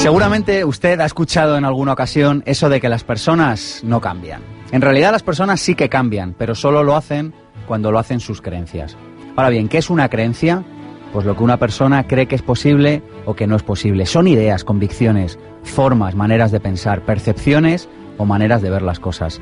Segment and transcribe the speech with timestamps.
[0.00, 4.40] Seguramente usted ha escuchado en alguna ocasión eso de que las personas no cambian.
[4.72, 7.34] En realidad las personas sí que cambian, pero solo lo hacen
[7.66, 8.96] cuando lo hacen sus creencias.
[9.36, 10.64] Ahora bien, ¿qué es una creencia?
[11.12, 14.06] Pues lo que una persona cree que es posible o que no es posible.
[14.06, 17.86] Son ideas, convicciones, formas, maneras de pensar, percepciones
[18.16, 19.38] o maneras de ver las cosas.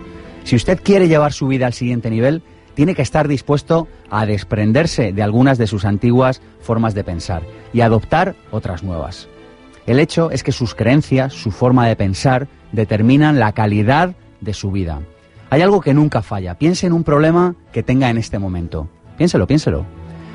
[0.49, 5.13] Si usted quiere llevar su vida al siguiente nivel, tiene que estar dispuesto a desprenderse
[5.13, 7.43] de algunas de sus antiguas formas de pensar
[7.75, 9.29] y adoptar otras nuevas.
[9.85, 14.71] El hecho es que sus creencias, su forma de pensar, determinan la calidad de su
[14.71, 15.03] vida.
[15.51, 16.55] Hay algo que nunca falla.
[16.55, 18.89] Piense en un problema que tenga en este momento.
[19.19, 19.85] Piénselo, piénselo.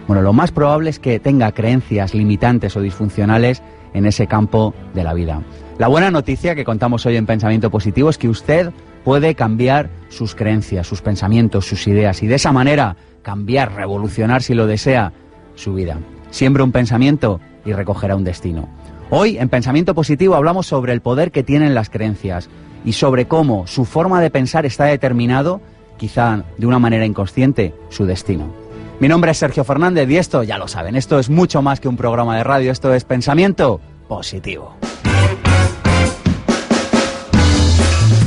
[0.07, 3.63] Bueno, lo más probable es que tenga creencias limitantes o disfuncionales
[3.95, 5.41] en ese campo de la vida.
[5.79, 8.71] La buena noticia que contamos hoy en Pensamiento Positivo es que usted
[9.03, 14.53] puede cambiar sus creencias, sus pensamientos, sus ideas y de esa manera cambiar, revolucionar si
[14.53, 15.13] lo desea
[15.55, 15.97] su vida.
[16.29, 18.67] Siembra un pensamiento y recogerá un destino.
[19.09, 22.49] Hoy, en Pensamiento Positivo, hablamos sobre el poder que tienen las creencias
[22.83, 25.61] y sobre cómo su forma de pensar está determinado,
[25.97, 28.51] quizá de una manera inconsciente, su destino.
[28.99, 31.87] Mi nombre es Sergio Fernández y esto, ya lo saben, esto es mucho más que
[31.87, 34.75] un programa de radio, esto es Pensamiento Positivo.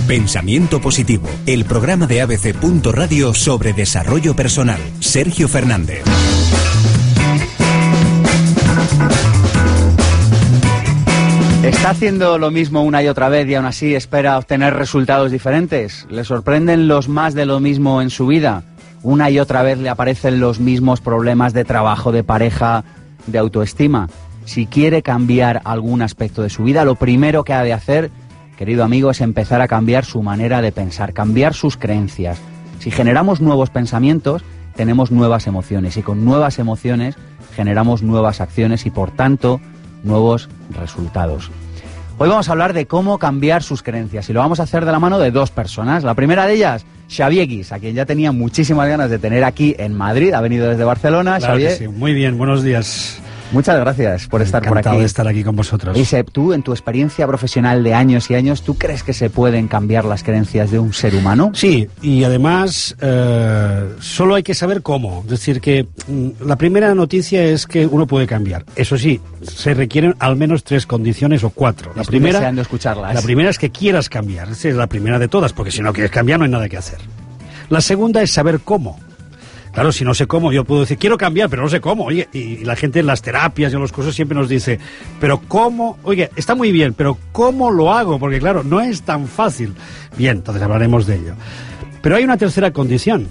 [0.06, 2.54] Pensamiento Positivo, el programa de ABC.
[2.92, 4.78] Radio sobre desarrollo personal.
[5.00, 6.04] Sergio Fernández.
[11.64, 16.06] ¿Está haciendo lo mismo una y otra vez y aún así espera obtener resultados diferentes?
[16.08, 18.62] ¿Le sorprenden los más de lo mismo en su vida?
[19.02, 22.84] Una y otra vez le aparecen los mismos problemas de trabajo, de pareja,
[23.26, 24.08] de autoestima.
[24.44, 28.12] Si quiere cambiar algún aspecto de su vida, lo primero que ha de hacer,
[28.56, 32.38] querido amigo, es empezar a cambiar su manera de pensar, cambiar sus creencias.
[32.80, 34.42] Si generamos nuevos pensamientos,
[34.74, 37.16] tenemos nuevas emociones y con nuevas emociones
[37.54, 39.60] generamos nuevas acciones y por tanto
[40.02, 41.50] nuevos resultados.
[42.18, 44.92] Hoy vamos a hablar de cómo cambiar sus creencias y lo vamos a hacer de
[44.92, 46.02] la mano de dos personas.
[46.02, 49.94] La primera de ellas, Xavier a quien ya tenía muchísimas ganas de tener aquí en
[49.94, 51.38] Madrid, ha venido desde Barcelona.
[51.38, 51.88] Claro que sí.
[51.88, 53.20] Muy bien, buenos días.
[53.52, 54.96] Muchas gracias por estar por aquí.
[54.96, 55.96] de estar aquí con vosotros.
[55.96, 59.68] Ise, tú, en tu experiencia profesional de años y años, ¿tú crees que se pueden
[59.68, 61.52] cambiar las creencias de un ser humano?
[61.54, 65.22] Sí, y además eh, solo hay que saber cómo.
[65.24, 68.64] Es decir, que mm, la primera noticia es que uno puede cambiar.
[68.74, 71.92] Eso sí, se requieren al menos tres condiciones o cuatro.
[71.94, 73.14] La primera, deseando escucharlas.
[73.14, 74.50] la primera es que quieras cambiar.
[74.50, 76.76] Esa es la primera de todas, porque si no quieres cambiar no hay nada que
[76.76, 76.98] hacer.
[77.68, 78.98] La segunda es saber cómo.
[79.76, 82.04] Claro, si no sé cómo, yo puedo decir, quiero cambiar, pero no sé cómo.
[82.04, 84.80] Oye, y la gente en las terapias y en los cursos siempre nos dice,
[85.20, 85.98] pero ¿cómo?
[86.02, 88.18] Oye, está muy bien, pero ¿cómo lo hago?
[88.18, 89.74] Porque claro, no es tan fácil.
[90.16, 91.34] Bien, entonces hablaremos de ello.
[92.00, 93.28] Pero hay una tercera condición.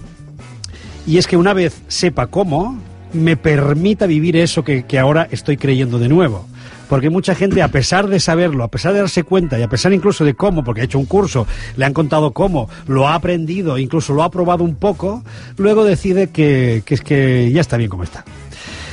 [1.08, 2.80] Y es que una vez sepa cómo,
[3.12, 6.46] me permita vivir eso que, que ahora estoy creyendo de nuevo
[6.90, 9.94] porque mucha gente, a pesar de saberlo, a pesar de darse cuenta y a pesar
[9.94, 13.78] incluso de cómo, porque ha hecho un curso, le han contado cómo, lo ha aprendido,
[13.78, 15.24] incluso lo ha probado un poco,
[15.58, 18.26] luego decide que, que es que ya está bien como está.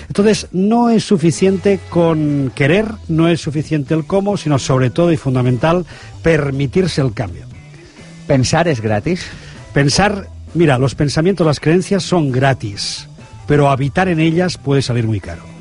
[0.09, 5.17] Entonces, no es suficiente con querer, no es suficiente el cómo, sino sobre todo y
[5.17, 5.87] fundamental,
[6.23, 7.47] permitirse el cambio.
[8.27, 9.25] ¿Pensar es gratis?
[9.73, 13.09] Pensar, mira, los pensamientos, las creencias son gratis,
[13.47, 15.52] pero habitar en ellas puede salir muy caro.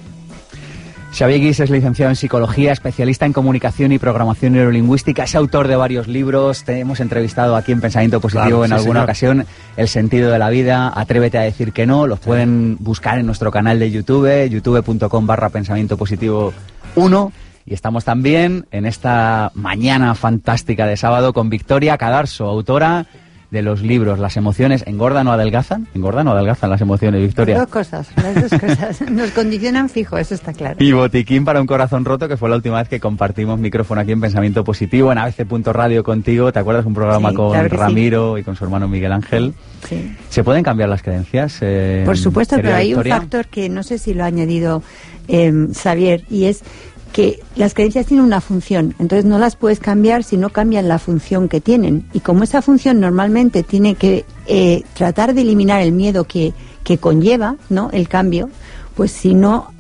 [1.14, 5.76] Xavier Guis es licenciado en psicología, especialista en comunicación y programación neurolingüística, es autor de
[5.76, 9.04] varios libros, te hemos entrevistado aquí en Pensamiento Positivo Claro, en sí, alguna señor.
[9.04, 9.46] ocasión,
[9.76, 13.52] El sentido de la vida, Atrévete a decir que no, los pueden buscar en nuestro
[13.52, 16.54] canal de YouTube, youtube.com barra pensamiento positivo
[16.96, 17.32] 1
[17.66, 23.06] y estamos también en esta mañana fantástica de sábado con Victoria Cadarso, autora
[23.52, 27.60] de los libros Las emociones engordan o adelgazan, engordan o adelgazan las emociones, Victoria.
[27.60, 29.02] Dos cosas, las dos cosas.
[29.12, 30.78] Nos condicionan fijo, eso está claro.
[30.80, 34.14] Y Botiquín para un corazón roto, que fue la última vez que compartimos micrófono aquí
[34.14, 36.52] en Pensamiento Positivo, en ABC.radio contigo.
[36.54, 36.86] ¿Te acuerdas?
[36.86, 37.82] Un programa Sí, con claro que sí.
[37.82, 39.54] Ramiro y con su hermano Miguel Ángel.
[39.88, 40.16] Sí.
[40.30, 41.58] ¿Se pueden cambiar las creencias?
[41.62, 43.16] eh, Por supuesto, pero hay Victoria?
[43.16, 44.82] un factor que no sé si lo ha añadido
[45.28, 46.62] eh, Xavier, y es
[47.12, 51.00] que las creencias tienen una función, entonces no las puedes cambiar si no cambian la
[51.00, 52.08] función que tienen.
[52.14, 56.54] Y como esa función normalmente tiene que eh, tratar de eliminar el miedo que,
[56.84, 57.90] que conlleva ¿no?
[57.92, 58.50] el cambio,
[58.96, 59.74] pues si no,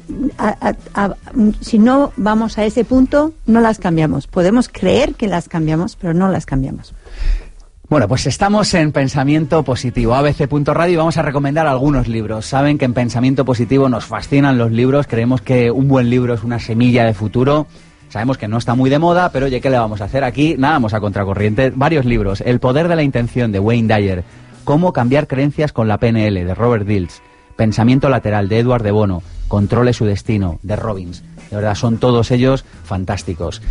[1.61, 4.27] si no vamos a ese punto, no las cambiamos.
[4.27, 6.93] Podemos creer que las cambiamos, pero no las cambiamos.
[7.91, 12.45] Bueno, pues estamos en Pensamiento Positivo, abc.radio, y vamos a recomendar algunos libros.
[12.45, 16.41] Saben que en Pensamiento Positivo nos fascinan los libros, creemos que un buen libro es
[16.41, 17.67] una semilla de futuro.
[18.07, 20.55] Sabemos que no está muy de moda, pero oye, ¿qué le vamos a hacer aquí?
[20.57, 21.73] Nada, vamos a contracorriente.
[21.75, 22.39] Varios libros.
[22.39, 24.23] El poder de la intención, de Wayne Dyer.
[24.63, 27.21] Cómo cambiar creencias con la PNL, de Robert Dills.
[27.57, 29.21] Pensamiento lateral, de Edward de Bono.
[29.49, 31.23] Controle su destino, de Robbins.
[31.49, 33.61] De verdad, son todos ellos fantásticos.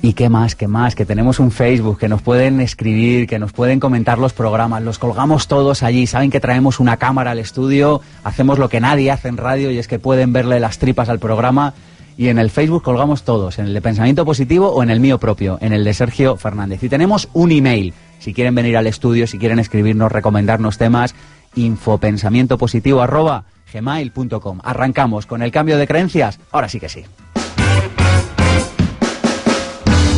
[0.00, 3.52] Y qué más, qué más, que tenemos un Facebook, que nos pueden escribir, que nos
[3.52, 8.00] pueden comentar los programas, los colgamos todos allí, saben que traemos una cámara al estudio,
[8.22, 11.18] hacemos lo que nadie hace en radio y es que pueden verle las tripas al
[11.18, 11.74] programa
[12.16, 15.18] y en el Facebook colgamos todos, en el de Pensamiento Positivo o en el mío
[15.18, 16.82] propio, en el de Sergio Fernández.
[16.82, 21.16] Y tenemos un email, si quieren venir al estudio, si quieren escribirnos, recomendarnos temas,
[21.56, 24.60] infopensamientopositivo arroba gmail.com.
[24.62, 27.04] Arrancamos con el cambio de creencias, ahora sí que sí.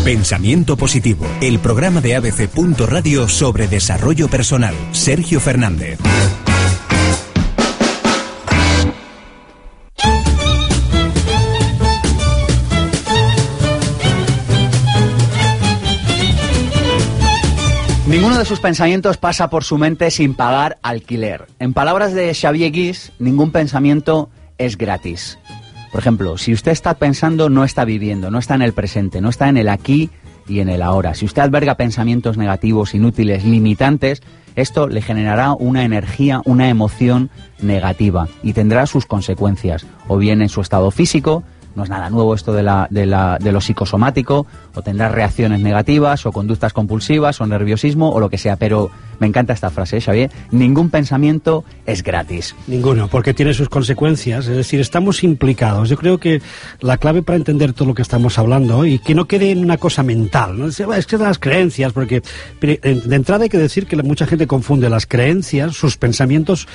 [0.04, 2.48] Pensamiento Positivo, el programa de ABC.
[2.88, 4.74] Radio sobre desarrollo personal.
[4.92, 5.98] Sergio Fernández.
[18.06, 21.46] Ninguno de sus pensamientos pasa por su mente sin pagar alquiler.
[21.58, 25.38] En palabras de Xavier Guis, ningún pensamiento es gratis.
[25.90, 29.28] Por ejemplo, si usted está pensando, no está viviendo, no está en el presente, no
[29.28, 30.10] está en el aquí
[30.48, 31.14] y en el ahora.
[31.14, 34.22] Si usted alberga pensamientos negativos, inútiles, limitantes,
[34.56, 40.48] esto le generará una energía, una emoción negativa y tendrá sus consecuencias, o bien en
[40.48, 41.44] su estado físico,
[41.80, 45.60] no es nada nuevo esto de, la, de, la, de lo psicosomático, o tendrá reacciones
[45.60, 48.56] negativas, o conductas compulsivas, o nerviosismo, o lo que sea.
[48.56, 50.30] Pero me encanta esta frase, ¿eh, Xavier.
[50.50, 52.54] Ningún pensamiento es gratis.
[52.66, 54.46] Ninguno, porque tiene sus consecuencias.
[54.46, 55.88] Es decir, estamos implicados.
[55.88, 56.42] Yo creo que
[56.80, 59.78] la clave para entender todo lo que estamos hablando y que no quede en una
[59.78, 60.58] cosa mental.
[60.58, 60.66] ¿no?
[60.66, 62.20] Es que las creencias, porque
[62.60, 66.68] de entrada hay que decir que mucha gente confunde las creencias, sus pensamientos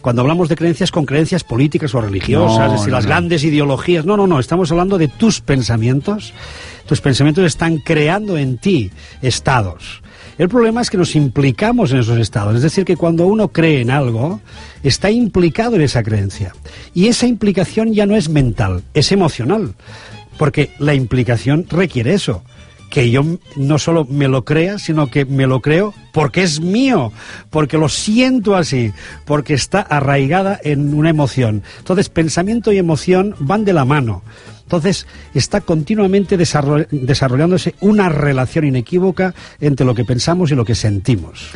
[0.00, 4.04] cuando hablamos de creencias con creencias políticas o religiosas, es decir, las grandes ideologías.
[4.04, 6.32] No, no, no, estamos hablando de tus pensamientos.
[6.86, 8.90] Tus pensamientos están creando en ti
[9.22, 10.02] estados.
[10.38, 13.82] El problema es que nos implicamos en esos estados, es decir, que cuando uno cree
[13.82, 14.40] en algo,
[14.82, 16.54] está implicado en esa creencia.
[16.94, 19.74] Y esa implicación ya no es mental, es emocional,
[20.38, 22.42] porque la implicación requiere eso
[22.90, 23.24] que yo
[23.56, 27.12] no solo me lo crea, sino que me lo creo porque es mío,
[27.48, 28.92] porque lo siento así,
[29.24, 31.62] porque está arraigada en una emoción.
[31.78, 34.22] Entonces, pensamiento y emoción van de la mano.
[34.62, 41.50] Entonces, está continuamente desarrollándose una relación inequívoca entre lo que pensamos y lo que sentimos.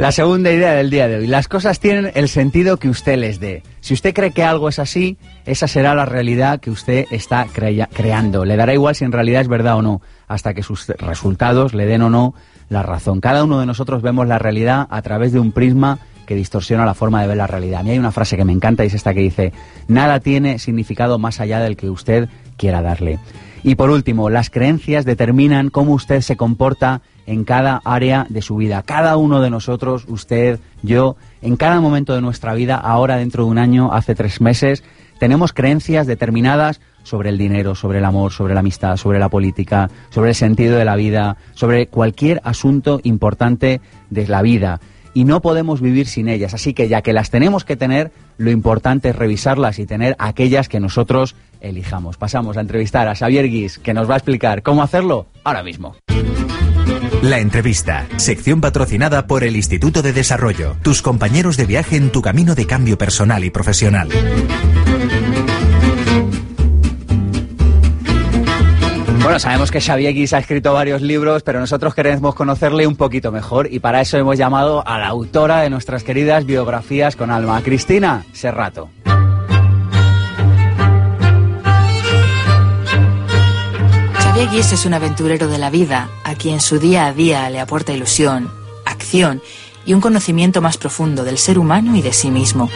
[0.00, 1.26] La segunda idea del día de hoy.
[1.26, 3.62] Las cosas tienen el sentido que usted les dé.
[3.82, 7.46] Si usted cree que algo es así, esa será la realidad que usted está
[7.92, 8.46] creando.
[8.46, 11.84] Le dará igual si en realidad es verdad o no, hasta que sus resultados le
[11.84, 12.32] den o no
[12.70, 13.20] la razón.
[13.20, 16.94] Cada uno de nosotros vemos la realidad a través de un prisma que distorsiona la
[16.94, 17.80] forma de ver la realidad.
[17.80, 19.52] A mí hay una frase que me encanta y es esta que dice,
[19.86, 23.18] nada tiene significado más allá del que usted quiera darle.
[23.62, 28.56] Y por último, las creencias determinan cómo usted se comporta en cada área de su
[28.56, 28.82] vida.
[28.82, 33.50] Cada uno de nosotros, usted, yo, en cada momento de nuestra vida, ahora dentro de
[33.50, 34.82] un año, hace tres meses,
[35.18, 39.90] tenemos creencias determinadas sobre el dinero, sobre el amor, sobre la amistad, sobre la política,
[40.08, 44.80] sobre el sentido de la vida, sobre cualquier asunto importante de la vida.
[45.12, 46.54] Y no podemos vivir sin ellas.
[46.54, 50.68] Así que ya que las tenemos que tener, lo importante es revisarlas y tener aquellas
[50.68, 52.16] que nosotros elijamos.
[52.16, 55.96] Pasamos a entrevistar a Xavier Guis, que nos va a explicar cómo hacerlo ahora mismo.
[57.22, 62.22] La entrevista, sección patrocinada por el Instituto de Desarrollo, tus compañeros de viaje en tu
[62.22, 64.08] camino de cambio personal y profesional.
[69.22, 73.30] Bueno, sabemos que Xavier Guis ha escrito varios libros, pero nosotros queremos conocerle un poquito
[73.30, 77.60] mejor y para eso hemos llamado a la autora de nuestras queridas biografías con alma,
[77.62, 78.88] Cristina Serrato.
[84.48, 87.92] Guis es un aventurero de la vida, a quien su día a día le aporta
[87.92, 88.50] ilusión,
[88.86, 89.42] acción
[89.84, 92.70] y un conocimiento más profundo del ser humano y de sí mismo.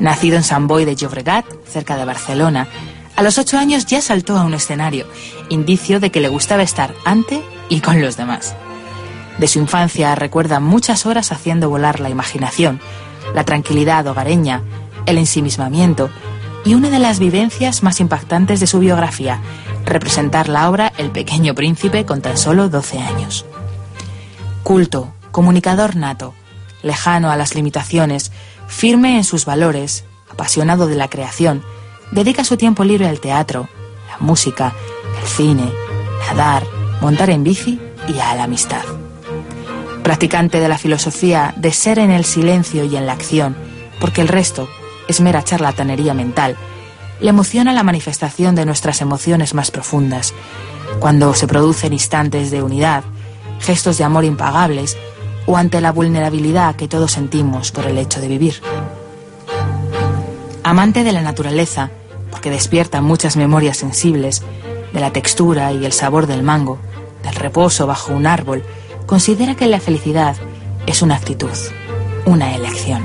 [0.00, 2.66] Nacido en San Boi de Llobregat, cerca de Barcelona,
[3.14, 5.06] a los ocho años ya saltó a un escenario,
[5.48, 8.56] indicio de que le gustaba estar ante y con los demás.
[9.38, 12.80] De su infancia recuerda muchas horas haciendo volar la imaginación,
[13.34, 14.62] la tranquilidad hogareña,
[15.04, 16.10] el ensimismamiento
[16.64, 19.40] y una de las vivencias más impactantes de su biografía,
[19.86, 23.46] representar la obra El pequeño príncipe con tan solo 12 años.
[24.62, 26.34] Culto, comunicador nato,
[26.82, 28.32] lejano a las limitaciones,
[28.66, 31.62] firme en sus valores, apasionado de la creación,
[32.10, 33.68] dedica su tiempo libre al teatro,
[34.08, 34.72] la música,
[35.20, 35.72] el cine,
[36.28, 36.64] nadar,
[37.00, 38.82] montar en bici y a la amistad.
[40.02, 43.56] Practicante de la filosofía de ser en el silencio y en la acción,
[44.00, 44.68] porque el resto
[45.08, 46.56] es mera charlatanería mental,
[47.20, 50.34] le emociona la manifestación de nuestras emociones más profundas,
[51.00, 53.04] cuando se producen instantes de unidad,
[53.60, 54.96] gestos de amor impagables
[55.46, 58.60] o ante la vulnerabilidad que todos sentimos por el hecho de vivir.
[60.62, 61.90] Amante de la naturaleza,
[62.30, 64.42] porque despierta muchas memorias sensibles,
[64.92, 66.78] de la textura y el sabor del mango,
[67.22, 68.64] del reposo bajo un árbol,
[69.06, 70.36] considera que la felicidad
[70.86, 71.50] es una actitud,
[72.24, 73.04] una elección.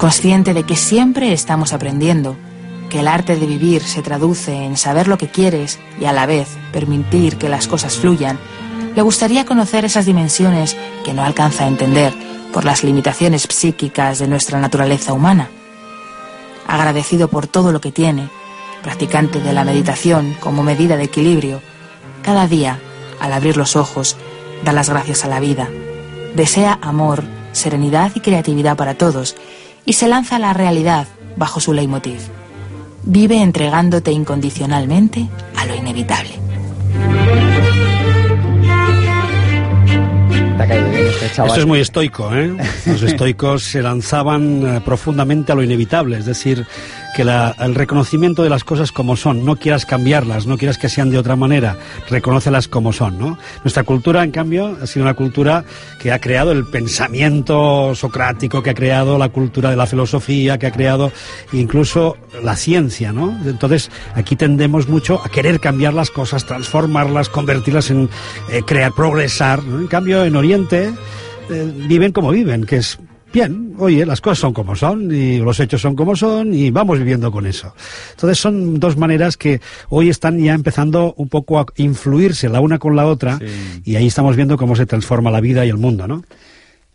[0.00, 2.34] Consciente de que siempre estamos aprendiendo,
[2.88, 6.24] que el arte de vivir se traduce en saber lo que quieres y a la
[6.24, 8.38] vez permitir que las cosas fluyan,
[8.96, 12.14] le gustaría conocer esas dimensiones que no alcanza a entender
[12.50, 15.50] por las limitaciones psíquicas de nuestra naturaleza humana.
[16.66, 18.30] Agradecido por todo lo que tiene,
[18.82, 21.60] practicante de la meditación como medida de equilibrio,
[22.22, 22.78] cada día,
[23.20, 24.16] al abrir los ojos,
[24.64, 25.68] da las gracias a la vida.
[26.34, 29.36] Desea amor, serenidad y creatividad para todos
[29.84, 31.06] y se lanza a la realidad
[31.36, 32.20] bajo su leitmotiv.
[33.02, 36.40] Vive entregándote incondicionalmente a lo inevitable.
[40.60, 42.54] Este Esto es muy estoico, ¿eh?
[42.86, 46.66] Los estoicos se lanzaban eh, profundamente a lo inevitable, es decir,
[47.14, 51.10] que el reconocimiento de las cosas como son, no quieras cambiarlas, no quieras que sean
[51.10, 51.76] de otra manera,
[52.08, 53.38] reconócelas como son, ¿no?
[53.64, 55.64] Nuestra cultura, en cambio, ha sido una cultura
[56.00, 60.66] que ha creado el pensamiento socrático, que ha creado la cultura de la filosofía, que
[60.66, 61.12] ha creado
[61.52, 63.38] incluso la ciencia, ¿no?
[63.44, 68.08] Entonces, aquí tendemos mucho a querer cambiar las cosas, transformarlas, convertirlas en
[68.50, 70.92] eh, crear, progresar, En cambio, en Oriente
[71.50, 72.98] eh, viven como viven, que es
[73.32, 76.98] bien, oye, las cosas son como son y los hechos son como son y vamos
[76.98, 77.74] viviendo con eso.
[78.10, 82.78] Entonces son dos maneras que hoy están ya empezando un poco a influirse la una
[82.78, 83.38] con la otra
[83.84, 86.22] y ahí estamos viendo cómo se transforma la vida y el mundo, ¿no?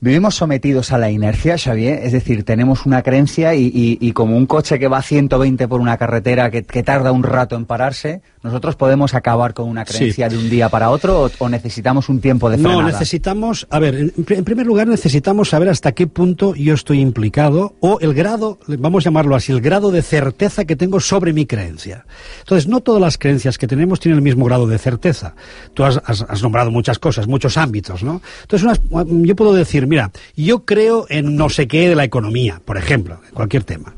[0.01, 4.77] Vivimos sometidos a la inercia, Xavier, es decir, tenemos una creencia y, como un coche
[4.77, 9.13] que va a 120 por una carretera que, tarda un rato en pararse, ¿nosotros podemos
[9.15, 12.81] acabar con una creencia de un día para otro o, necesitamos un tiempo de frenada?
[12.81, 17.75] No, necesitamos, a ver, en, primer lugar necesitamos saber hasta qué punto yo estoy implicado
[17.79, 21.45] o el grado, vamos a llamarlo así, el grado de certeza que tengo sobre mi
[21.45, 22.05] creencia.
[22.39, 25.35] Entonces, no todas las creencias que tenemos tienen el mismo grado de certeza.
[25.73, 28.21] Tú has, has nombrado muchas cosas, muchos ámbitos, ¿no?
[28.43, 32.77] Entonces, yo puedo decir, mira, yo creo en no sé qué de la economía, por
[32.77, 33.95] ejemplo, en cualquier tema.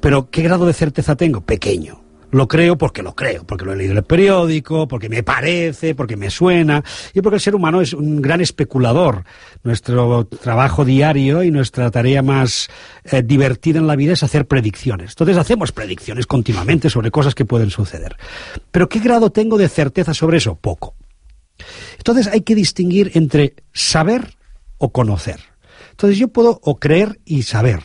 [0.00, 1.42] Pero ¿qué grado de certeza tengo?
[1.42, 2.09] Pequeño.
[2.32, 5.94] Lo creo porque lo creo, porque lo he leído en el periódico, porque me parece,
[5.94, 6.82] porque me suena
[7.12, 9.24] y porque el ser humano es un gran especulador.
[9.62, 12.68] Nuestro trabajo diario y nuestra tarea más
[13.04, 15.10] eh, divertida en la vida es hacer predicciones.
[15.10, 18.16] Entonces hacemos predicciones continuamente sobre cosas que pueden suceder.
[18.70, 20.56] Pero ¿qué grado tengo de certeza sobre eso?
[20.56, 20.94] Poco.
[21.98, 24.36] Entonces hay que distinguir entre saber
[24.78, 25.40] o conocer.
[25.90, 27.80] Entonces yo puedo o creer y saber.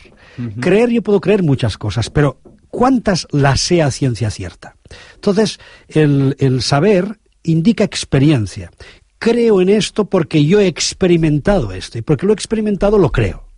[0.60, 2.40] Creer, yo puedo creer muchas cosas, pero
[2.76, 4.76] ¿cuántas las sé a ciencia cierta?
[5.14, 8.70] Entonces, el, el saber indica experiencia.
[9.18, 13.48] Creo en esto porque yo he experimentado esto y porque lo he experimentado lo creo.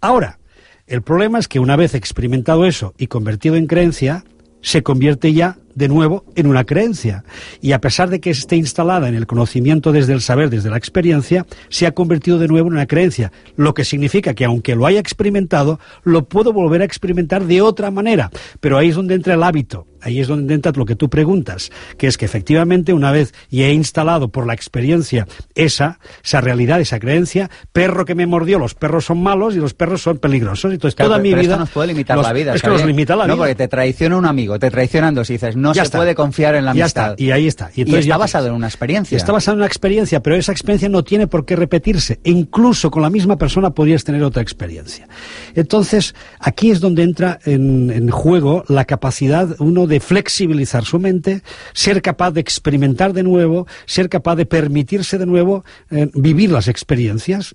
[0.00, 0.38] Ahora,
[0.86, 4.24] el problema es que una vez experimentado eso y convertido en creencia,
[4.62, 7.24] se convierte ya de nuevo en una creencia.
[7.60, 10.76] Y a pesar de que esté instalada en el conocimiento desde el saber, desde la
[10.76, 13.32] experiencia, se ha convertido de nuevo en una creencia.
[13.56, 17.90] Lo que significa que aunque lo haya experimentado, lo puedo volver a experimentar de otra
[17.90, 18.30] manera.
[18.60, 19.86] Pero ahí es donde entra el hábito.
[20.02, 23.62] Ahí es donde entra lo que tú preguntas, que es que efectivamente una vez y
[23.64, 28.74] he instalado por la experiencia esa, esa realidad, esa creencia, perro que me mordió, los
[28.74, 30.72] perros son malos y los perros son peligrosos.
[30.72, 31.58] Entonces toda mi vida...
[31.58, 32.54] nos puede limitar la vida.
[32.54, 33.34] Es que nos limita la vida.
[33.34, 36.54] No, porque te traiciona un amigo, te traicionan dos y dices, no se puede confiar
[36.54, 37.14] en la amistad.
[37.18, 37.70] y ahí está.
[37.74, 39.16] Y, entonces está basado en una experiencia.
[39.16, 42.20] Está basado en una experiencia, pero esa experiencia no tiene por qué repetirse.
[42.24, 45.08] E incluso con la misma persona podrías tener otra experiencia.
[45.54, 51.42] Entonces, aquí es donde entra en, en juego la capacidad uno de flexibilizar su mente,
[51.72, 56.68] ser capaz de experimentar de nuevo, ser capaz de permitirse de nuevo eh, vivir las
[56.68, 57.54] experiencias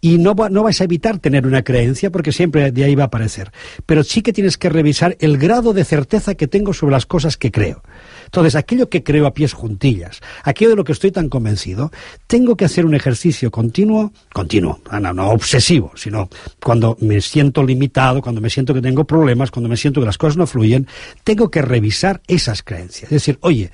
[0.00, 3.04] y no, va, no vas a evitar tener una creencia porque siempre de ahí va
[3.04, 3.52] a aparecer.
[3.86, 7.36] Pero sí que tienes que revisar el grado de certeza que tengo sobre las cosas
[7.36, 7.82] que creo.
[8.24, 11.92] Entonces, aquello que creo a pies juntillas, aquello de lo que estoy tan convencido,
[12.26, 16.28] tengo que hacer un ejercicio continuo, continuo, ah, no, no obsesivo, sino
[16.62, 20.18] cuando me siento limitado, cuando me siento que tengo problemas, cuando me siento que las
[20.18, 20.86] cosas no fluyen,
[21.24, 23.04] tengo que revisar esas creencias.
[23.04, 23.70] Es decir, oye,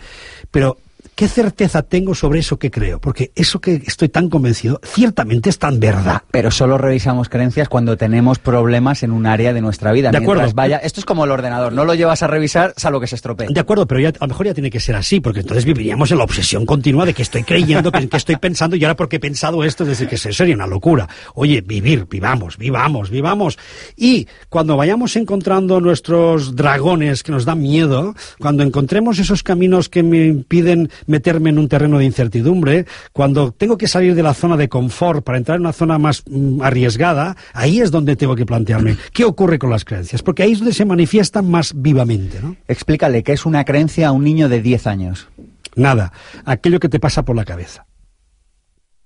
[0.51, 0.79] pero
[1.15, 3.01] ¿qué certeza tengo sobre eso que creo?
[3.01, 6.23] Porque eso que estoy tan convencido, ciertamente es tan verdad.
[6.31, 10.11] Pero solo revisamos creencias cuando tenemos problemas en un área de nuestra vida.
[10.11, 10.51] De acuerdo.
[10.55, 13.49] Vaya, esto es como el ordenador, no lo llevas a revisar salvo que se estropee.
[13.51, 16.11] De acuerdo, pero ya, a lo mejor ya tiene que ser así, porque entonces viviríamos
[16.11, 19.17] en la obsesión continua de que estoy creyendo, que, que estoy pensando, y ahora porque
[19.17, 21.09] he pensado esto, desde que sería una locura.
[21.35, 23.59] Oye, vivir, vivamos, vivamos, vivamos.
[23.97, 30.03] Y cuando vayamos encontrando nuestros dragones que nos dan miedo, cuando encontremos esos caminos que
[30.03, 34.57] me impiden meterme en un terreno de incertidumbre, cuando tengo que salir de la zona
[34.57, 38.47] de confort para entrar en una zona más mm, arriesgada, ahí es donde tengo que
[38.47, 42.41] plantearme qué ocurre con las creencias, porque ahí es donde se manifiestan más vivamente.
[42.43, 42.57] ¿no?
[42.69, 45.29] Explícale qué es una creencia a un niño de 10 años.
[45.75, 46.13] Nada,
[46.45, 47.87] aquello que te pasa por la cabeza.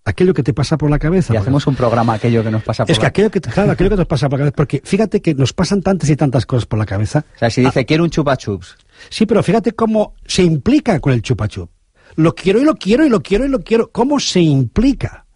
[0.05, 1.35] Aquello que te pasa por la cabeza.
[1.35, 3.73] Y hacemos un programa aquello que nos pasa por Es que la aquello que, claro,
[3.73, 6.47] aquello que nos pasa por la cabeza, porque fíjate que nos pasan tantas y tantas
[6.47, 7.25] cosas por la cabeza.
[7.35, 8.77] O sea, si dice, quiero un chupa chups.
[9.09, 11.71] Sí, pero fíjate cómo se implica con el chupa chup.
[12.17, 13.91] Lo quiero y lo quiero y lo quiero y lo quiero.
[13.91, 15.27] ¿Cómo se implica?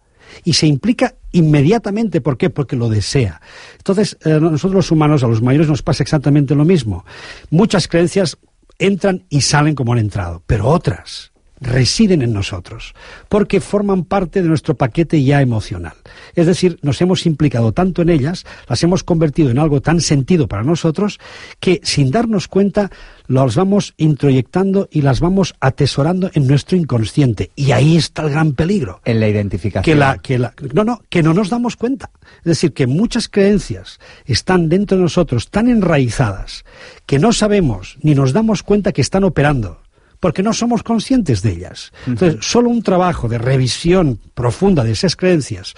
[0.43, 2.21] Y se implica inmediatamente.
[2.21, 2.49] ¿Por qué?
[2.49, 3.41] Porque lo desea.
[3.77, 7.05] Entonces, eh, nosotros los humanos, a los mayores, nos pasa exactamente lo mismo.
[7.49, 8.37] Muchas creencias
[8.79, 11.30] entran y salen como han entrado, pero otras
[11.61, 12.95] residen en nosotros,
[13.29, 15.93] porque forman parte de nuestro paquete ya emocional.
[16.35, 20.47] Es decir, nos hemos implicado tanto en ellas, las hemos convertido en algo tan sentido
[20.47, 21.19] para nosotros,
[21.59, 22.89] que sin darnos cuenta
[23.27, 27.51] las vamos introyectando y las vamos atesorando en nuestro inconsciente.
[27.55, 28.99] Y ahí está el gran peligro.
[29.05, 29.83] En la identificación.
[29.83, 32.09] Que la, que la, no, no, que no nos damos cuenta.
[32.39, 36.65] Es decir, que muchas creencias están dentro de nosotros tan enraizadas
[37.05, 39.80] que no sabemos ni nos damos cuenta que están operando
[40.21, 41.91] porque no somos conscientes de ellas.
[42.07, 45.73] Entonces, solo un trabajo de revisión profunda de esas creencias,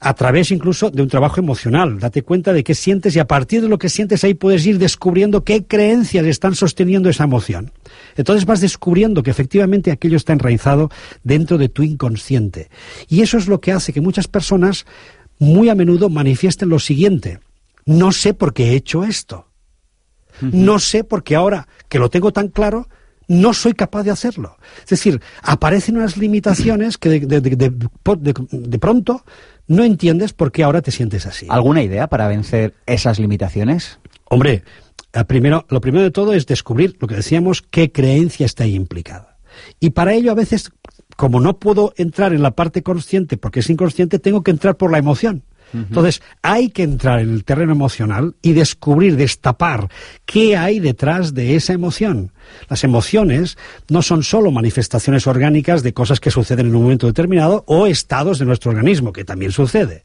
[0.00, 3.60] a través incluso de un trabajo emocional, date cuenta de qué sientes y a partir
[3.60, 7.72] de lo que sientes ahí puedes ir descubriendo qué creencias están sosteniendo esa emoción.
[8.16, 10.90] Entonces vas descubriendo que efectivamente aquello está enraizado
[11.22, 12.70] dentro de tu inconsciente.
[13.08, 14.86] Y eso es lo que hace que muchas personas
[15.38, 17.40] muy a menudo manifiesten lo siguiente.
[17.84, 19.48] No sé por qué he hecho esto.
[20.40, 22.88] No sé por qué ahora que lo tengo tan claro,
[23.32, 24.58] no soy capaz de hacerlo.
[24.82, 29.24] Es decir, aparecen unas limitaciones que de, de, de, de, pronto
[29.66, 31.46] no entiendes por qué ahora te sientes así.
[31.48, 33.98] ¿Alguna idea para vencer esas limitaciones?
[34.24, 34.64] Hombre,
[35.26, 39.38] primero, lo primero de todo es descubrir lo que decíamos, qué creencia está ahí implicada.
[39.80, 40.70] Y para ello a veces,
[41.16, 44.92] como no puedo entrar en la parte consciente porque es inconsciente, tengo que entrar por
[44.92, 45.42] la emoción.
[45.72, 49.88] Entonces, hay que entrar en el terreno emocional y descubrir, destapar
[50.26, 52.32] qué hay detrás de esa emoción.
[52.68, 53.56] Las emociones
[53.88, 58.38] no son solo manifestaciones orgánicas de cosas que suceden en un momento determinado o estados
[58.38, 60.02] de nuestro organismo, que también sucede,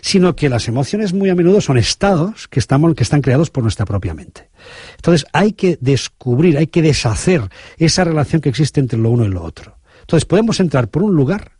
[0.00, 3.64] sino que las emociones muy a menudo son estados que, estamos, que están creados por
[3.64, 4.50] nuestra propia mente.
[4.96, 7.42] Entonces, hay que descubrir, hay que deshacer
[7.76, 9.78] esa relación que existe entre lo uno y lo otro.
[10.00, 11.57] Entonces, podemos entrar por un lugar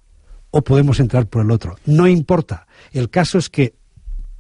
[0.51, 1.77] o podemos entrar por el otro.
[1.87, 2.67] No importa.
[2.93, 3.75] El caso es que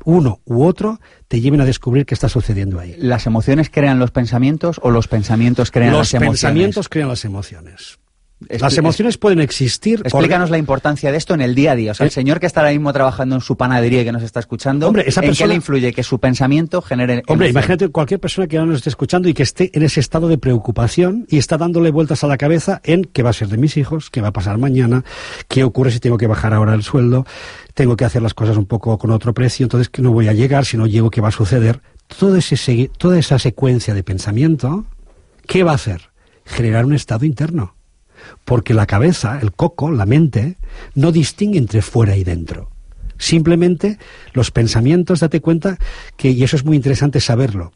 [0.05, 2.94] uno u otro te lleven a descubrir qué está sucediendo ahí.
[2.99, 6.33] ¿Las emociones crean los pensamientos o los pensamientos crean los las emociones?
[6.33, 7.99] Los pensamientos crean las emociones.
[8.48, 10.01] Las emociones pueden existir.
[10.05, 11.90] Explícanos la importancia de esto en el día a día.
[11.90, 14.22] O sea, el señor que está ahora mismo trabajando en su panadería y que nos
[14.22, 15.44] está escuchando, Hombre, esa ¿en persona...
[15.44, 17.22] qué le influye que su pensamiento genere.
[17.27, 17.51] Hombre, emoción?
[17.51, 20.38] imagínate cualquier persona que ahora nos esté escuchando y que esté en ese estado de
[20.38, 23.77] preocupación y está dándole vueltas a la cabeza en qué va a ser de mis
[23.77, 25.05] hijos, qué va a pasar mañana,
[25.48, 27.27] qué ocurre si tengo que bajar ahora el sueldo,
[27.74, 30.33] tengo que hacer las cosas un poco con otro precio, entonces que no voy a
[30.33, 31.81] llegar, si no llego, ¿qué va a suceder?
[32.07, 34.87] Todo ese, toda esa secuencia de pensamiento,
[35.46, 36.11] ¿qué va a hacer?
[36.44, 37.78] Generar un estado interno
[38.45, 40.57] porque la cabeza, el coco, la mente,
[40.95, 42.71] no distingue entre fuera y dentro.
[43.19, 43.99] Simplemente
[44.33, 45.79] los pensamientos, date cuenta
[46.17, 47.73] que, y eso es muy interesante saberlo,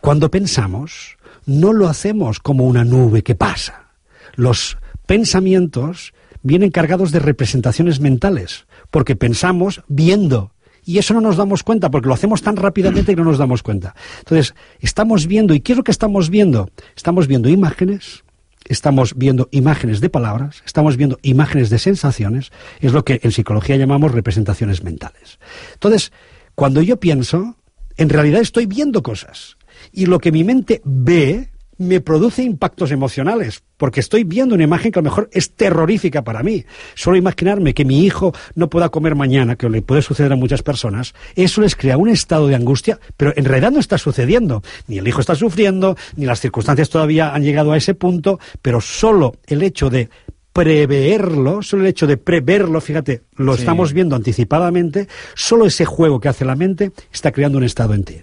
[0.00, 3.92] cuando pensamos, no lo hacemos como una nube que pasa.
[4.34, 6.12] Los pensamientos
[6.42, 10.52] vienen cargados de representaciones mentales, porque pensamos viendo,
[10.84, 13.62] y eso no nos damos cuenta porque lo hacemos tan rápidamente que no nos damos
[13.62, 13.94] cuenta.
[14.18, 16.68] Entonces, estamos viendo, ¿y qué es lo que estamos viendo?
[16.96, 18.24] Estamos viendo imágenes,
[18.72, 23.76] estamos viendo imágenes de palabras, estamos viendo imágenes de sensaciones, es lo que en psicología
[23.76, 25.38] llamamos representaciones mentales.
[25.74, 26.12] Entonces,
[26.54, 27.56] cuando yo pienso,
[27.96, 29.56] en realidad estoy viendo cosas.
[29.92, 34.92] Y lo que mi mente ve me produce impactos emocionales, porque estoy viendo una imagen
[34.92, 36.64] que a lo mejor es terrorífica para mí.
[36.94, 40.62] Solo imaginarme que mi hijo no pueda comer mañana, que le puede suceder a muchas
[40.62, 44.62] personas, eso les crea un estado de angustia, pero en realidad no está sucediendo.
[44.86, 48.80] Ni el hijo está sufriendo, ni las circunstancias todavía han llegado a ese punto, pero
[48.80, 50.08] solo el hecho de
[50.52, 56.28] preverlo, solo el hecho de preverlo, fíjate, lo estamos viendo anticipadamente, solo ese juego que
[56.28, 58.22] hace la mente está creando un estado en ti.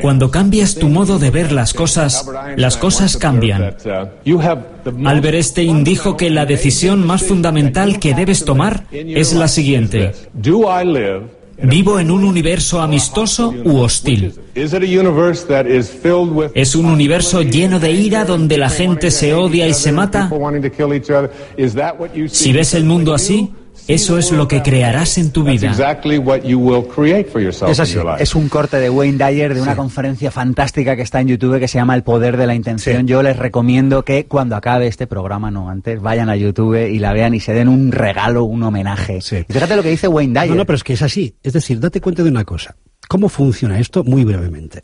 [0.00, 3.76] Cuando cambias tu modo de ver las cosas, las cosas cambian.
[5.04, 10.12] Albert Einstein dijo que la decisión más fundamental que debes tomar es la siguiente.
[11.62, 14.34] ¿Vivo en un universo amistoso u hostil?
[16.54, 20.30] ¿Es un universo lleno de ira donde la gente se odia y se mata?
[22.28, 23.50] Si ves el mundo así,
[23.88, 25.70] eso es lo que crearás en tu vida.
[27.68, 27.98] Es así.
[28.18, 31.68] Es un corte de Wayne Dyer de una conferencia fantástica que está en YouTube que
[31.68, 33.06] se llama El Poder de la Intención.
[33.06, 37.12] Yo les recomiendo que cuando acabe este programa, no antes, vayan a YouTube y la
[37.12, 39.20] vean y se den un regalo, un homenaje.
[39.20, 40.50] fíjate lo que dice Wayne Dyer.
[40.50, 41.34] No, no, pero es que es así.
[41.42, 42.76] Es decir, date cuenta de una cosa.
[43.08, 44.02] ¿Cómo funciona esto?
[44.04, 44.82] Muy brevemente.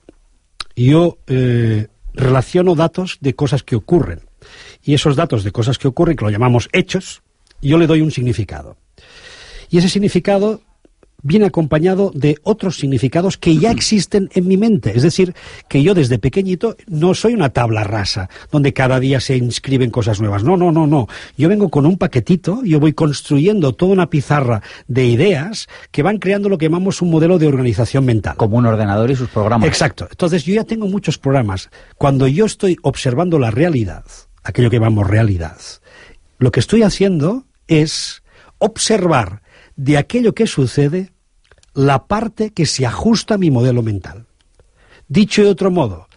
[0.76, 4.20] Yo eh, relaciono datos de cosas que ocurren.
[4.82, 7.22] Y esos datos de cosas que ocurren, que lo llamamos hechos,
[7.60, 8.76] yo le doy un significado.
[9.72, 10.60] Y ese significado
[11.22, 14.94] viene acompañado de otros significados que ya existen en mi mente.
[14.94, 15.34] Es decir,
[15.66, 20.20] que yo desde pequeñito no soy una tabla rasa, donde cada día se inscriben cosas
[20.20, 20.44] nuevas.
[20.44, 21.08] No, no, no, no.
[21.38, 26.18] Yo vengo con un paquetito, yo voy construyendo toda una pizarra de ideas que van
[26.18, 28.36] creando lo que llamamos un modelo de organización mental.
[28.36, 29.66] Como un ordenador y sus programas.
[29.66, 30.06] Exacto.
[30.10, 31.70] Entonces yo ya tengo muchos programas.
[31.96, 34.04] Cuando yo estoy observando la realidad,
[34.42, 35.56] aquello que llamamos realidad,
[36.38, 38.22] lo que estoy haciendo es
[38.58, 39.40] observar
[39.76, 41.12] de aquello que sucede
[41.74, 44.26] la parte que se ajusta a mi modelo mental.
[45.08, 46.08] Dicho de otro modo,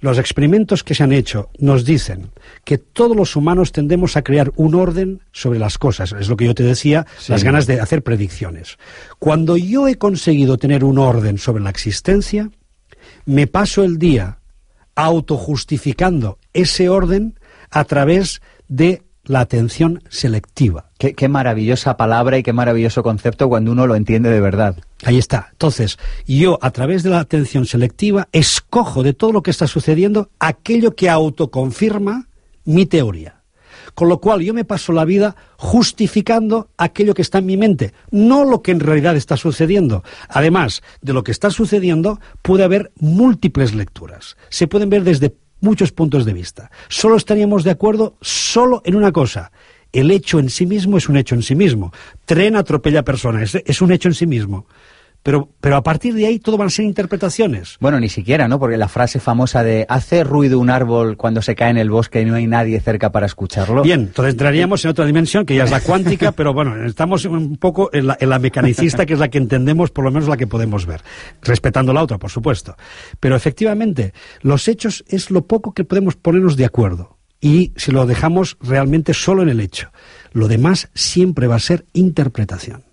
[0.00, 2.30] los experimentos que se han hecho nos dicen
[2.64, 6.12] que todos los humanos tendemos a crear un orden sobre las cosas.
[6.12, 8.78] Es lo que yo te decía, las ganas de hacer predicciones.
[9.18, 12.50] Cuando yo he conseguido tener un orden sobre la existencia,
[13.24, 14.38] me paso el día
[14.94, 17.38] autojustificando ese orden
[17.70, 20.90] a través de la atención selectiva.
[20.98, 24.76] Qué, maravillosa palabra y qué maravilloso concepto cuando uno lo entiende de verdad.
[25.04, 25.48] Ahí está.
[25.52, 30.30] Entonces, yo a través de la atención selectiva escojo de todo lo que está sucediendo
[30.38, 32.28] aquello que autoconfirma
[32.64, 33.42] mi teoría.
[33.94, 37.94] Con lo cual yo me paso la vida justificando aquello que está en mi mente,
[38.10, 40.04] no lo que en realidad está sucediendo.
[40.28, 44.36] Además de lo que está sucediendo, puede haber múltiples lecturas.
[44.50, 46.70] Se pueden ver desde muchos puntos de vista.
[46.88, 49.52] Solo estaríamos de acuerdo solo en una cosa.
[49.92, 51.92] El hecho en sí mismo es un hecho en sí mismo.
[52.24, 54.66] Tren atropella personas, es, un hecho en sí mismo.
[55.26, 57.78] Pero, pero a partir de ahí todo van a ser interpretaciones.
[57.80, 58.60] Bueno, ni siquiera, ¿no?
[58.60, 62.20] Porque la frase famosa de hace ruido un árbol cuando se cae en el bosque
[62.20, 63.82] y no hay nadie cerca para escucharlo.
[63.82, 67.56] Bien, entonces entraríamos en otra dimensión que ya es la cuántica, pero bueno, estamos un
[67.56, 70.36] poco en la, en la mecanicista, que es la que entendemos, por lo menos la
[70.36, 71.02] que podemos ver,
[71.42, 72.76] respetando la otra, por supuesto.
[73.18, 74.12] Pero efectivamente,
[74.42, 77.18] los hechos es lo poco que podemos ponernos de acuerdo.
[77.40, 79.90] Y si lo dejamos realmente solo en el hecho,
[80.30, 82.84] lo demás siempre va a ser interpretación.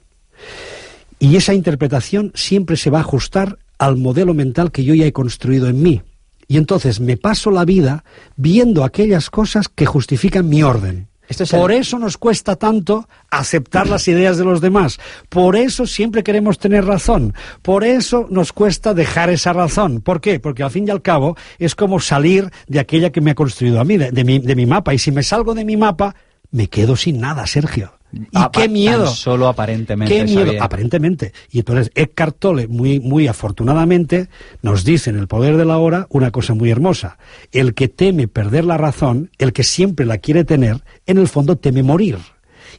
[1.24, 5.14] Y esa interpretación siempre se va a ajustar al modelo mental que yo ya he
[5.14, 6.02] construido en mí.
[6.50, 8.04] Y entonces me paso la vida
[8.36, 11.08] viendo aquellas cosas que justifican mi orden.
[11.50, 15.00] Por eso nos cuesta tanto aceptar las ideas de los demás.
[15.30, 17.34] Por eso siempre queremos tener razón.
[17.62, 20.02] Por eso nos cuesta dejar esa razón.
[20.02, 20.42] ¿Por qué?
[20.42, 23.80] Porque al fin y al cabo es como salir de aquella que me ha construido
[23.80, 24.94] a mí, de, mi, de mi mapa.
[24.94, 26.16] Y si me salgo de mi mapa,
[26.52, 27.94] me quedo sin nada, Sergio.
[28.14, 29.08] Y qué miedo.
[29.08, 30.16] solo aparentemente.
[30.16, 31.34] Qué miedo, aparentemente.
[31.52, 34.30] Y entonces Eckhart Tolle, muy, muy afortunadamente,
[34.62, 37.18] nos dice en El Poder de la Hora una cosa muy hermosa.
[37.52, 41.58] El que teme perder la razón, el que siempre la quiere tener, en el fondo
[41.58, 42.18] teme morir.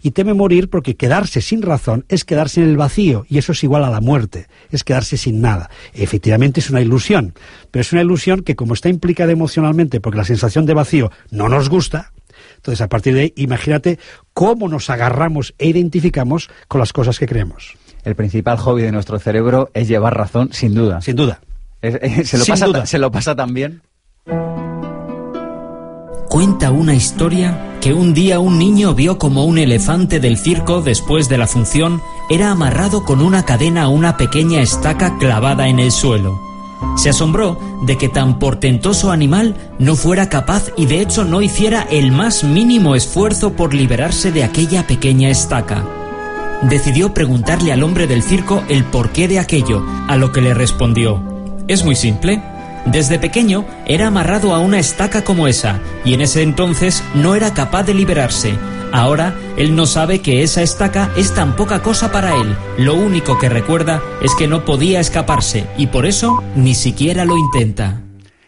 [0.03, 3.62] Y teme morir porque quedarse sin razón es quedarse en el vacío, y eso es
[3.64, 5.70] igual a la muerte, es quedarse sin nada.
[5.92, 7.35] Efectivamente es una ilusión,
[7.70, 11.49] pero es una ilusión que como está implicada emocionalmente, porque la sensación de vacío no
[11.49, 12.12] nos gusta,
[12.64, 13.98] entonces, a partir de ahí, imagínate
[14.33, 17.74] cómo nos agarramos e identificamos con las cosas que creemos.
[18.05, 21.03] El principal hobby de nuestro cerebro es llevar razón, sin duda.
[21.03, 21.40] Sin duda.
[21.83, 23.83] ¿Se, lo pasa, ¿Se lo pasa también?
[26.31, 31.29] Cuenta una historia que un día un niño vio como un elefante del circo después
[31.29, 32.00] de la función
[32.31, 36.54] era amarrado con una cadena a una pequeña estaca clavada en el suelo.
[36.97, 41.87] Se asombró de que tan portentoso animal no fuera capaz y de hecho no hiciera
[41.90, 45.85] el más mínimo esfuerzo por liberarse de aquella pequeña estaca.
[46.62, 51.35] Decidió preguntarle al hombre del circo el porqué de aquello, a lo que le respondió,
[51.66, 52.42] es muy simple,
[52.85, 57.55] Desde pequeño era amarrado a una estaca como esa y en ese entonces no era
[57.55, 58.59] capaz de liberarse.
[58.94, 62.54] Ahora él no sabe que esa estaca es tan poca cosa para él.
[62.78, 67.37] Lo único que recuerda es que no podía escaparse y por eso ni siquiera lo
[67.37, 68.02] intenta.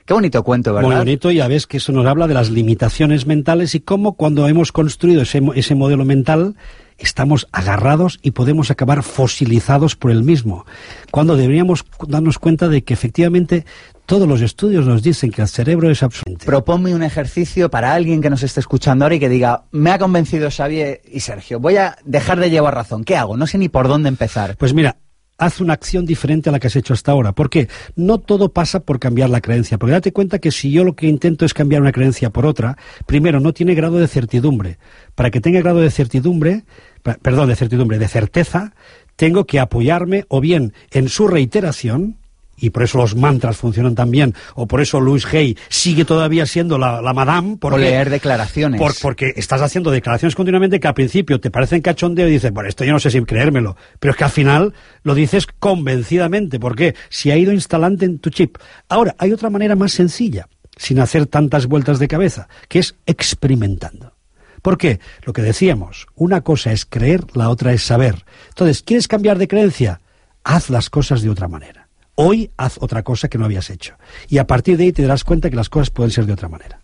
[0.04, 0.88] Qué bonito cuento, ¿verdad?
[0.88, 4.46] Muy bonito, ya ves que eso nos habla de las limitaciones mentales y cómo cuando
[4.46, 6.54] hemos construido ese, ese modelo mental
[6.98, 10.66] estamos agarrados y podemos acabar fosilizados por el mismo.
[11.11, 13.64] Cuando deberíamos darnos cuenta de que efectivamente
[14.06, 16.46] todos los estudios nos dicen que el cerebro es absolutamente.
[16.46, 19.98] Proponme un ejercicio para alguien que nos esté escuchando ahora y que diga, me ha
[19.98, 23.04] convencido Xavier y Sergio, voy a dejar de llevar razón.
[23.04, 23.37] ¿Qué hago?
[23.37, 24.56] No sé ni por dónde empezar.
[24.56, 24.96] Pues mira,
[25.38, 27.33] haz una acción diferente a la que has hecho hasta ahora.
[27.33, 29.79] Porque no todo pasa por cambiar la creencia.
[29.79, 32.77] Porque date cuenta que si yo lo que intento es cambiar una creencia por otra,
[33.07, 34.79] primero no tiene grado de certidumbre.
[35.14, 36.64] Para que tenga grado de certidumbre,
[37.22, 38.75] perdón, de certidumbre, de certeza,
[39.16, 42.18] tengo que apoyarme o bien en su reiteración,
[42.57, 46.47] y por eso los mantras funcionan tan bien, o por eso Louis Hay sigue todavía
[46.47, 47.57] siendo la, la madame.
[47.59, 48.81] Porque, leer declaraciones.
[49.01, 52.85] porque estás haciendo declaraciones continuamente que al principio te parecen cachondeo y dices, bueno, esto
[52.85, 57.31] yo no sé si creérmelo, pero es que al final lo dices convencidamente, porque si
[57.31, 58.57] ha ido instalante en tu chip.
[58.88, 64.12] Ahora, hay otra manera más sencilla, sin hacer tantas vueltas de cabeza, que es experimentando.
[64.62, 65.01] ¿Por qué?
[65.23, 68.25] Lo que decíamos, una cosa es creer, la otra es saber.
[68.49, 70.01] Entonces, ¿quieres cambiar de creencia?
[70.42, 71.86] Haz las cosas de otra manera.
[72.18, 73.94] Hoy haz otra cosa que no habías hecho.
[74.29, 76.48] Y a partir de ahí te darás cuenta que las cosas pueden ser de otra
[76.48, 76.81] manera.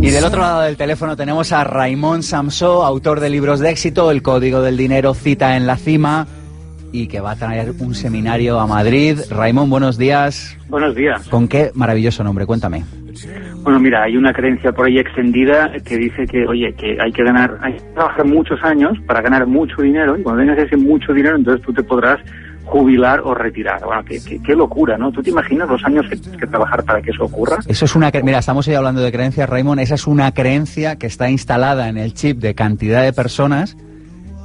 [0.00, 4.10] Y del otro lado del teléfono tenemos a Raimón Samsó, autor de libros de éxito,
[4.10, 6.26] El Código del Dinero, Cita en la Cima,
[6.96, 9.18] y que va a traer un seminario a Madrid.
[9.30, 10.56] Raimón, buenos días.
[10.68, 11.28] Buenos días.
[11.28, 12.46] ¿Con qué maravilloso nombre?
[12.46, 12.84] Cuéntame.
[13.62, 17.22] Bueno, mira, hay una creencia por ahí extendida que dice que, oye, que hay que
[17.22, 21.12] ganar, hay que trabajar muchos años para ganar mucho dinero y cuando tengas ese mucho
[21.12, 22.18] dinero, entonces tú te podrás
[22.64, 23.84] jubilar o retirar.
[23.84, 25.12] Bueno, qué, qué, locura, ¿no?
[25.12, 27.58] ¿Tú te imaginas los años que tienes que trabajar para que eso ocurra?
[27.66, 28.10] Eso es una...
[28.22, 29.78] Mira, estamos ahí hablando de creencias, Raimón.
[29.78, 33.76] Esa es una creencia que está instalada en el chip de cantidad de personas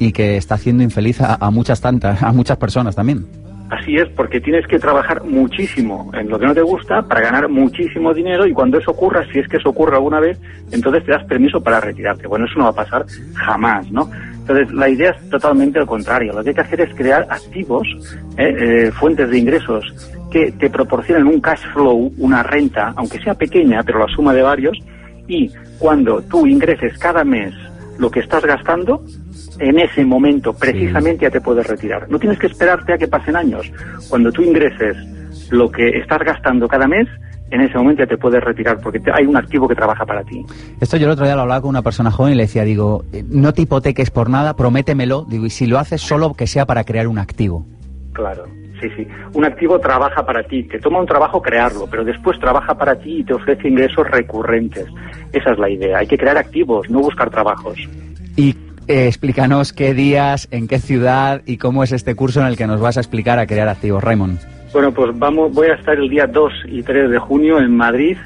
[0.01, 3.23] y que está haciendo infeliz a, muchas tantas, a muchas personas también.
[3.69, 7.47] Así es, porque tienes que trabajar muchísimo en lo que no te gusta para ganar
[7.47, 10.39] muchísimo dinero y cuando eso ocurra, si es que eso ocurre alguna vez,
[10.71, 12.25] entonces te das permiso para retirarte.
[12.25, 14.09] Bueno, eso no va a pasar jamás, ¿no?
[14.39, 16.33] Entonces, la idea es totalmente lo contrario.
[16.33, 17.87] Lo que hay que hacer es crear activos,
[18.37, 18.55] ¿eh?
[18.87, 19.85] Eh, fuentes de ingresos
[20.31, 24.41] que te proporcionen un cash flow, una renta, aunque sea pequeña, pero la suma de
[24.41, 24.77] varios,
[25.27, 27.53] y cuando tú ingreses cada mes
[27.99, 29.05] lo que estás gastando,
[29.61, 32.09] en ese momento precisamente ya te puedes retirar.
[32.09, 33.71] No tienes que esperarte a que pasen años.
[34.09, 34.97] Cuando tú ingreses
[35.51, 37.07] lo que estás gastando cada mes,
[37.51, 40.43] en ese momento ya te puedes retirar porque hay un activo que trabaja para ti.
[40.79, 43.03] Esto yo el otro día lo hablaba con una persona joven y le decía, digo,
[43.13, 46.65] eh, no te hipoteques por nada, prométemelo, digo, y si lo haces solo que sea
[46.65, 47.65] para crear un activo.
[48.13, 48.45] Claro.
[48.81, 49.07] Sí, sí.
[49.33, 53.17] Un activo trabaja para ti, te toma un trabajo crearlo, pero después trabaja para ti
[53.19, 54.87] y te ofrece ingresos recurrentes.
[55.31, 55.99] Esa es la idea.
[55.99, 57.77] Hay que crear activos, no buscar trabajos.
[58.35, 58.55] ¿Y
[58.91, 62.67] eh, explícanos qué días, en qué ciudad y cómo es este curso en el que
[62.67, 64.39] nos vas a explicar a crear activos, Raymond.
[64.73, 68.17] Bueno, pues vamos, voy a estar el día 2 y 3 de junio en Madrid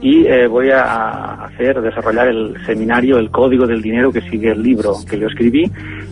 [0.00, 4.62] y eh, voy a hacer, desarrollar el seminario El Código del Dinero que sigue el
[4.62, 5.70] libro que yo escribí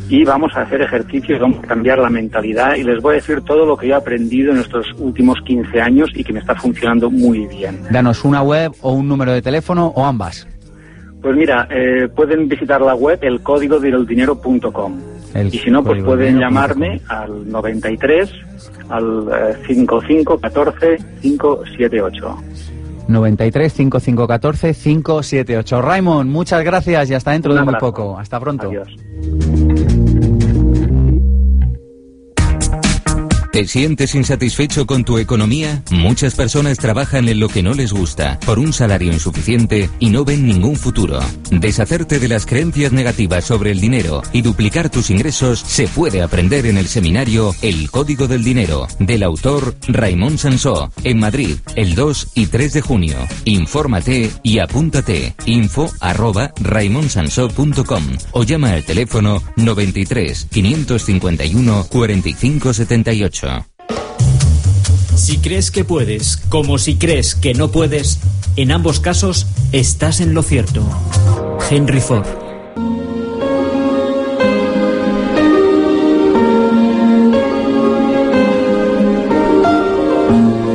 [0.08, 3.42] y vamos a hacer ejercicios, vamos a cambiar la mentalidad y les voy a decir
[3.42, 6.54] todo lo que yo he aprendido en estos últimos 15 años y que me está
[6.56, 7.80] funcionando muy bien.
[7.90, 10.48] Danos una web o un número de teléfono o ambas.
[11.20, 15.00] Pues mira, eh, pueden visitar la web el código dinero.com
[15.34, 18.30] y si no, pues pueden llamarme al 93
[18.88, 22.36] al 55 14 578.
[23.08, 25.82] 93 5514 578.
[25.82, 28.18] Raymond, muchas gracias y hasta dentro de muy poco.
[28.18, 28.68] Hasta pronto.
[28.68, 28.88] Adiós.
[33.60, 35.82] ¿Te sientes insatisfecho con tu economía?
[35.90, 40.24] Muchas personas trabajan en lo que no les gusta, por un salario insuficiente y no
[40.24, 41.20] ven ningún futuro.
[41.50, 46.64] Deshacerte de las creencias negativas sobre el dinero y duplicar tus ingresos se puede aprender
[46.64, 52.28] en el seminario El Código del Dinero, del autor Raymond Sansó, en Madrid, el 2
[52.36, 53.18] y 3 de junio.
[53.44, 55.34] Infórmate y apúntate.
[55.44, 56.54] Info arroba
[58.32, 63.49] o llama al teléfono 93 551 4578.
[65.30, 68.18] Si crees que puedes, como si crees que no puedes,
[68.56, 70.82] en ambos casos estás en lo cierto.
[71.70, 72.26] Henry Ford.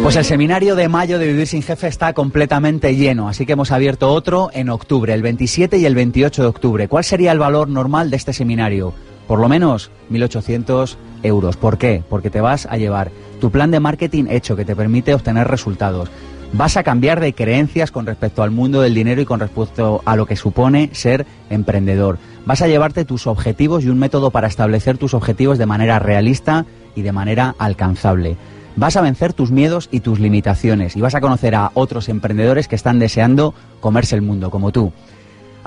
[0.03, 3.73] Pues el seminario de mayo de Vivir sin Jefe está completamente lleno, así que hemos
[3.73, 6.87] abierto otro en octubre, el 27 y el 28 de octubre.
[6.87, 8.93] ¿Cuál sería el valor normal de este seminario?
[9.27, 11.57] Por lo menos 1.800 euros.
[11.57, 12.03] ¿Por qué?
[12.09, 16.09] Porque te vas a llevar tu plan de marketing hecho que te permite obtener resultados.
[16.53, 20.15] Vas a cambiar de creencias con respecto al mundo del dinero y con respecto a
[20.15, 22.17] lo que supone ser emprendedor.
[22.45, 26.65] Vas a llevarte tus objetivos y un método para establecer tus objetivos de manera realista
[26.95, 28.37] y de manera alcanzable.
[28.77, 32.67] Vas a vencer tus miedos y tus limitaciones y vas a conocer a otros emprendedores
[32.67, 34.91] que están deseando comerse el mundo como tú.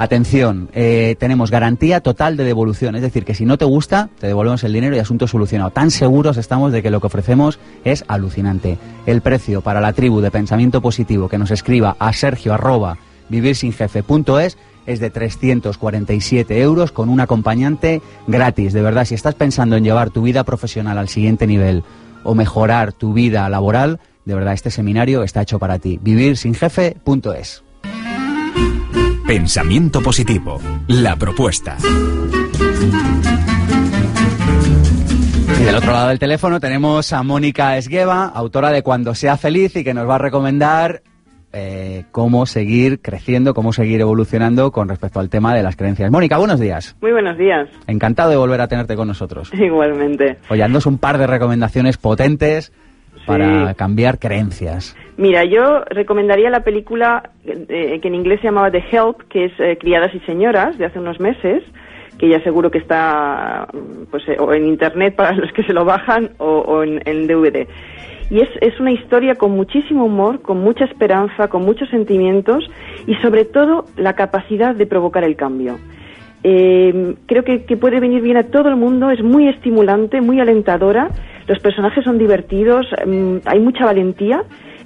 [0.01, 4.29] Atención, eh, tenemos garantía total de devolución, es decir, que si no te gusta, te
[4.29, 5.71] devolvemos el dinero y asunto solucionado.
[5.71, 8.79] Tan seguros estamos de que lo que ofrecemos es alucinante.
[9.07, 12.97] El precio para la tribu de pensamiento positivo que nos escriba a sergio arroba
[13.29, 14.57] vivirsinjefe.es
[14.87, 18.73] es de 347 euros con un acompañante gratis.
[18.73, 21.83] De verdad, si estás pensando en llevar tu vida profesional al siguiente nivel
[22.23, 25.99] o mejorar tu vida laboral, de verdad este seminario está hecho para ti.
[26.01, 27.65] Vivirsinjefe.es.
[29.29, 30.59] Pensamiento positivo.
[30.87, 31.77] La propuesta.
[35.61, 39.77] Y del otro lado del teléfono tenemos a Mónica Esgueva, autora de Cuando sea feliz
[39.77, 41.03] y que nos va a recomendar
[41.53, 46.11] eh, cómo seguir creciendo, cómo seguir evolucionando con respecto al tema de las creencias.
[46.11, 46.97] Mónica, buenos días.
[47.03, 47.69] Muy buenos días.
[47.87, 49.51] Encantado de volver a tenerte con nosotros.
[49.53, 50.39] Igualmente.
[50.49, 52.73] Oye, andos un par de recomendaciones potentes
[53.29, 54.97] para cambiar creencias.
[55.17, 59.53] Mira, yo recomendaría la película eh, que en inglés se llamaba The Help, que es
[59.59, 61.63] eh, Criadas y Señoras, de hace unos meses,
[62.19, 63.69] que ya seguro que está
[64.11, 67.27] pues, eh, o en internet para los que se lo bajan o, o en, en
[67.27, 67.67] DVD.
[68.31, 72.69] Y es, es una historia con muchísimo humor, con mucha esperanza, con muchos sentimientos
[73.07, 75.79] y sobre todo la capacidad de provocar el cambio.
[76.45, 80.39] Eh, creo que, que, puede venir bien a todo el mundo, es muy estimulante, muy
[80.41, 81.09] alentadora,
[81.49, 84.45] los personajes son divertidos, um, hay mucha valentía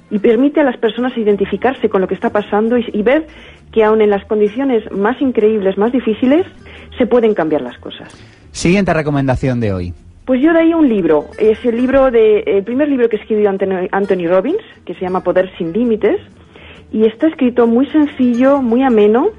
[0.09, 3.27] y permite a las personas identificarse con lo que está pasando y, y, ver
[3.71, 6.45] que aun en las condiciones más increíbles, más difíciles,
[6.97, 8.15] se pueden cambiar las cosas.
[8.51, 9.93] Siguiente recomendación de hoy.
[10.25, 13.89] Pues yo daría un libro, es el libro de, el primer libro que escribió Anthony,
[13.91, 16.21] Anthony Robbins, que se llama Poder sin Límites,
[16.93, 19.31] y está escrito muy sencillo, muy ameno,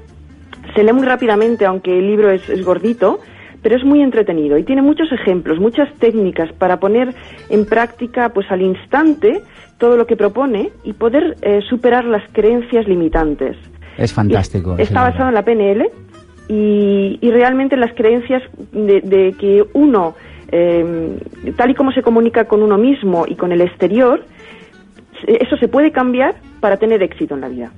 [0.75, 3.19] se lee muy rápidamente, aunque el libro es, es, gordito,
[3.65, 7.15] pero es muy entretenido y tiene muchos ejemplos, muchas técnicas para poner
[7.49, 9.41] en práctica, pues al instante,
[9.79, 13.57] todo lo que propone y poder eh, superar las creencias limitantes.
[13.97, 14.75] Es fantástico.
[14.77, 15.89] Y está basado en la PNL
[16.47, 20.13] y, y realmente las creencias de, de que uno,
[20.51, 21.17] eh,
[21.57, 24.23] tal y como se comunica con uno mismo y con el exterior,
[25.25, 27.71] eso se puede cambiar para tener éxito en la vida.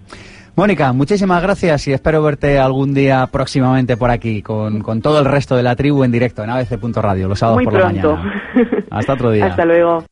[0.57, 5.25] Mónica, muchísimas gracias y espero verte algún día próximamente por aquí con, con todo el
[5.25, 8.13] resto de la tribu en directo en abc.radio los sábados Muy por pronto.
[8.13, 8.83] la mañana.
[8.89, 9.45] Hasta otro día.
[9.53, 10.03] Hasta luego.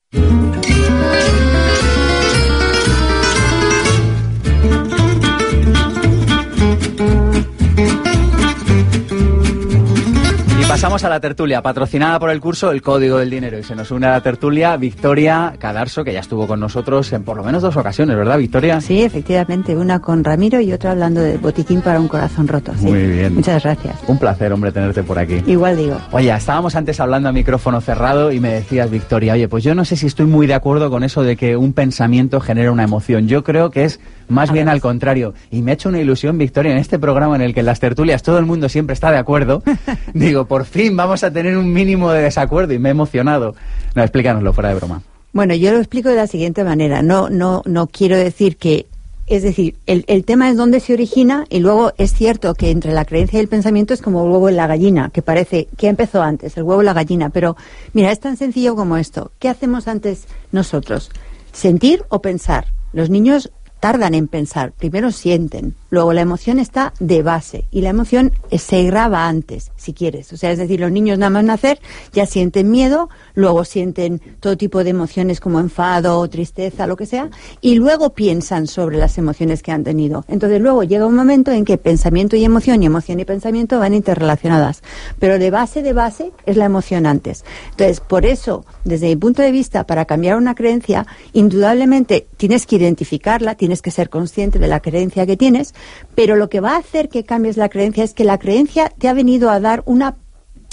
[10.76, 13.58] Pasamos a la tertulia, patrocinada por el curso El Código del Dinero.
[13.58, 17.24] Y se nos une a la tertulia Victoria Cadarso, que ya estuvo con nosotros en
[17.24, 18.82] por lo menos dos ocasiones, ¿verdad, Victoria?
[18.82, 19.78] Sí, efectivamente.
[19.78, 22.74] Una con Ramiro y otra hablando de botiquín para un corazón roto.
[22.78, 22.88] ¿sí?
[22.88, 23.36] Muy bien.
[23.36, 23.96] Muchas gracias.
[24.08, 25.42] Un placer, hombre, tenerte por aquí.
[25.48, 25.98] Igual digo.
[26.12, 29.86] Oye, estábamos antes hablando a micrófono cerrado y me decías, Victoria, oye, pues yo no
[29.86, 33.30] sé si estoy muy de acuerdo con eso de que un pensamiento genera una emoción.
[33.30, 35.34] Yo creo que es más bien al contrario.
[35.52, 37.80] Y me ha hecho una ilusión, Victoria, en este programa en el que en las
[37.80, 39.64] tertulias todo el mundo siempre está de acuerdo.
[40.14, 43.56] Digo, por fin vamos a tener un mínimo de desacuerdo y me he emocionado.
[43.96, 45.02] No, explícanoslo fuera de broma.
[45.34, 47.02] Bueno, yo lo explico de la siguiente manera.
[47.02, 48.88] No, no, no quiero decir que
[49.28, 52.94] es decir, el, el, tema es dónde se origina y luego es cierto que entre
[52.94, 55.88] la creencia y el pensamiento es como el huevo y la gallina, que parece que
[55.88, 57.30] empezó antes, el huevo y la gallina.
[57.32, 57.58] Pero
[57.94, 59.32] mira, es tan sencillo como esto.
[59.40, 61.10] ¿Qué hacemos antes nosotros?
[61.54, 62.68] ¿Sentir o pensar?
[62.94, 63.52] Los niños
[63.86, 68.84] tardan en pensar, primero sienten, luego la emoción está de base y la emoción se
[68.84, 70.34] graba antes, si quieres.
[70.34, 71.80] O sea, es decir, los niños nada más nacer
[72.14, 77.30] ya sienten miedo, luego sienten todo tipo de emociones como enfado, tristeza, lo que sea,
[77.62, 80.26] y luego piensan sobre las emociones que han tenido.
[80.28, 83.94] Entonces luego llega un momento en que pensamiento y emoción y emoción y pensamiento van
[83.94, 84.82] interrelacionadas,
[85.20, 87.44] pero de base de base es la emoción antes.
[87.72, 92.78] Entonces, por eso, desde mi punto de vista, para cambiar una creencia, indudablemente tienes que
[92.78, 95.74] identificarla, tienes que ser consciente de la creencia que tienes,
[96.16, 99.08] pero lo que va a hacer que cambies la creencia es que la creencia te
[99.08, 100.16] ha venido a dar una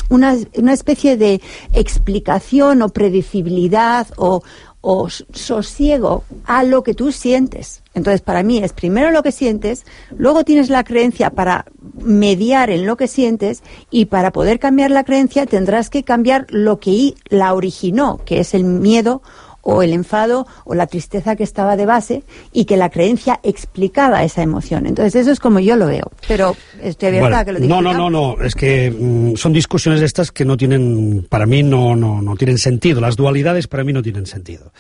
[0.09, 1.40] una, una especie de
[1.72, 4.42] explicación o predecibilidad o,
[4.83, 7.83] o sosiego a lo que tú sientes.
[7.94, 9.85] Entonces, para mí es primero lo que sientes,
[10.16, 15.05] luego tienes la creencia para mediar en lo que sientes y para poder cambiar la
[15.05, 19.22] creencia tendrás que cambiar lo que la originó, que es el miedo
[19.62, 24.22] o el enfado o la tristeza que estaba de base y que la creencia explicaba
[24.24, 24.86] esa emoción.
[24.86, 27.74] Entonces eso es como yo lo veo, pero estoy abierta a que lo diga.
[27.74, 31.46] No, no, no, no, es que mm, son discusiones de estas que no tienen, para
[31.46, 34.72] mí no, no, no tienen sentido, las dualidades para mí no tienen sentido.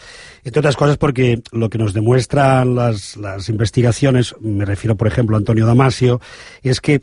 [0.44, 5.36] Entre otras cosas porque lo que nos demuestran las, las investigaciones, me refiero por ejemplo
[5.36, 6.20] a Antonio Damasio,
[6.62, 7.02] es que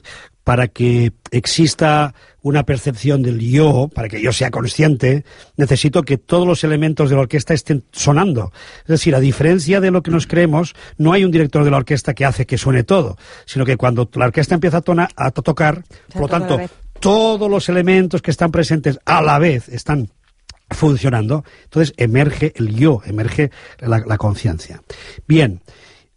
[0.50, 5.24] para que exista una percepción del yo, para que yo sea consciente,
[5.58, 8.52] necesito que todos los elementos de la orquesta estén sonando.
[8.82, 11.78] Es decir, a diferencia de lo que nos creemos, no hay un director de la
[11.78, 15.30] orquesta que hace que suene todo, sino que cuando la orquesta empieza a, tona- a
[15.30, 16.60] to- tocar, por lo tanto,
[17.00, 20.10] todos los elementos que están presentes a la vez están
[20.72, 24.82] funcionando, entonces emerge el yo, emerge la, la conciencia.
[25.28, 25.62] Bien,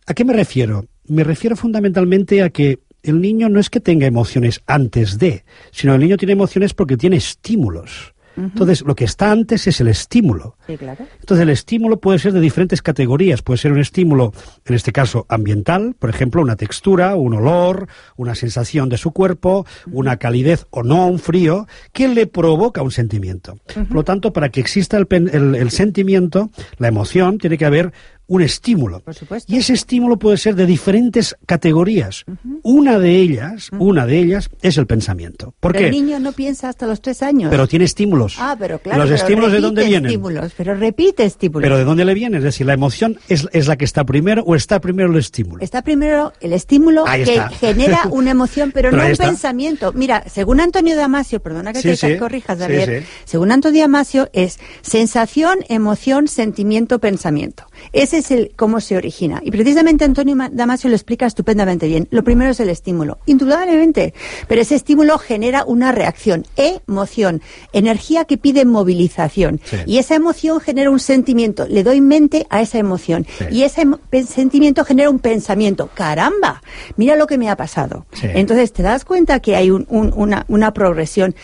[0.07, 0.87] ¿a qué me refiero?
[1.07, 5.95] Me refiero fundamentalmente a que el niño no es que tenga emociones antes de, sino
[5.95, 8.15] el niño tiene emociones porque tiene estímulos.
[8.37, 10.57] Entonces, lo que está antes es el estímulo.
[10.67, 11.07] Sí, claro.
[11.21, 13.43] Entonces, el estímulo puede ser de diferentes categorías.
[13.43, 14.33] Puede ser un estímulo,
[14.65, 19.67] en este caso, ambiental, por ejemplo, una textura, un olor, una sensación de su cuerpo,
[19.91, 23.59] una calidez o no, un frío, que le provoca un sentimiento.
[23.75, 27.93] Por lo tanto, para que exista el, el sentimiento, la emoción, tiene que haber
[28.33, 29.01] un estímulo.
[29.01, 29.53] Por supuesto.
[29.53, 32.25] Y ese estímulo puede ser de diferentes categorías.
[32.63, 35.55] Una de ellas, una de ellas es el pensamiento.
[35.61, 35.87] ¿Por Pero qué?
[35.89, 37.51] el niño no piensa hasta los tres años.
[37.51, 38.37] Pero tiene estímulos.
[38.39, 39.01] Ah, pero claro.
[39.01, 40.07] ¿Los pero estímulos de dónde vienen?
[40.07, 41.63] Estímulos, pero repite estímulos.
[41.63, 42.39] Pero ¿de dónde le viene?
[42.39, 45.63] Es decir, ¿la emoción es, es la que está primero o está primero el estímulo?
[45.63, 47.51] Está primero el estímulo Ahí que está.
[47.51, 49.27] genera una emoción, pero, Pero no un está.
[49.27, 49.93] pensamiento.
[49.93, 52.17] Mira, según Antonio Damasio, perdona que Sí, te sí.
[52.17, 53.07] corrijas, Javier, sí.
[53.27, 57.65] según Antonio Damasio es sensación, emoción, sentimiento, pensamiento.
[57.93, 59.41] Ese es el cómo se origina.
[59.45, 62.09] Y precisamente Antonio Ma- Damasio lo explica estupendamente bien.
[62.11, 64.15] Lo primero es el estímulo, indudablemente,
[64.49, 67.43] pero ese estímulo genera una reacción, emoción,
[67.73, 69.61] energía que pide movilización.
[69.65, 69.77] Sí.
[69.87, 73.27] Y esa emoción genera un sentimiento, le doy mente a esa emoción.
[73.39, 73.45] Sí.
[73.51, 73.85] Y ese
[74.27, 75.91] sentimiento genera un pensamiento.
[75.95, 76.63] ¡Caramba!
[76.97, 78.07] Mira lo que me ha pasado.
[78.13, 78.27] Sí.
[78.33, 81.35] Entonces te das cuenta que hay un- un- una, una progresión.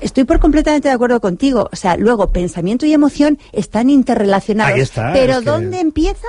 [0.00, 1.68] Estoy por completamente de acuerdo contigo.
[1.72, 4.74] O sea, luego pensamiento y emoción están interrelacionados.
[4.74, 6.26] Ahí está, Pero es que- ¿dónde empieza?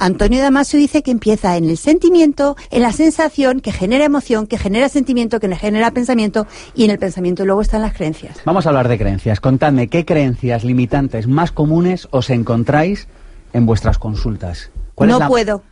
[0.00, 4.56] Antonio Damasio dice que empieza en el sentimiento, en la sensación que genera emoción, que
[4.56, 6.46] genera sentimiento, que genera pensamiento
[6.76, 8.36] y en el pensamiento luego están las creencias.
[8.44, 9.40] Vamos a hablar de creencias.
[9.40, 13.08] Contadme, ¿qué creencias limitantes más comunes os encontráis
[13.52, 14.70] en vuestras consultas?
[14.94, 15.62] ¿Cuál es No la- puedo.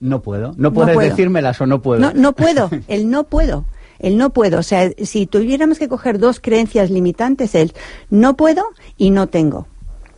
[0.00, 0.52] No puedo.
[0.58, 1.08] No puedes puedo.
[1.08, 2.00] decírmelas o no puedo.
[2.00, 3.64] No, no puedo, el no puedo.
[3.98, 4.58] El no puedo.
[4.58, 7.72] O sea, si tuviéramos que coger dos creencias limitantes, el
[8.10, 8.64] no puedo
[8.96, 9.66] y no tengo.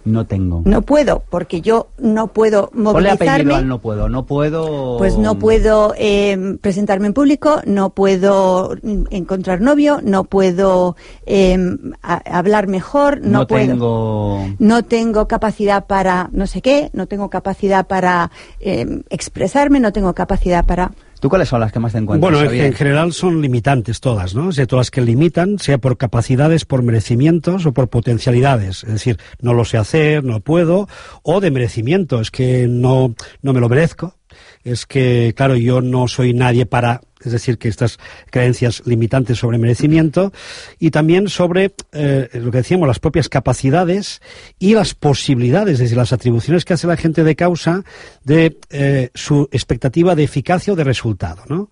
[0.02, 0.62] No tengo.
[0.64, 3.54] No puedo, porque yo no puedo movilizarme.
[3.54, 4.08] al no puedo.
[4.08, 4.96] No puedo.
[4.96, 11.58] Pues no puedo eh, presentarme en público, no puedo mm, encontrar novio, no puedo eh,
[12.02, 13.66] a- hablar mejor, no, No puedo.
[13.66, 14.46] tengo.
[14.58, 20.14] No tengo capacidad para no sé qué, no tengo capacidad para eh, expresarme, no tengo
[20.14, 20.92] capacidad para...
[21.20, 22.32] ¿Tú cuáles son las que más te encuentras?
[22.32, 24.48] Bueno, en, general son limitantes todas, ¿no?
[24.48, 28.84] O sea, todas las que limitan, sea por capacidades, por merecimientos o por potencialidades.
[28.84, 30.88] Es decir, no lo sé hacer, no puedo,
[31.22, 34.14] o de merecimiento, es que no, no me lo merezco.
[34.62, 37.98] Es que, claro, yo no soy nadie para, es decir, que estas
[38.30, 40.32] creencias limitantes sobre merecimiento
[40.78, 44.20] y también sobre eh, lo que decíamos, las propias capacidades
[44.58, 47.84] y las posibilidades, es decir, las atribuciones que hace la gente de causa
[48.24, 51.70] de eh, su expectativa de eficacia o de resultado, ¿no?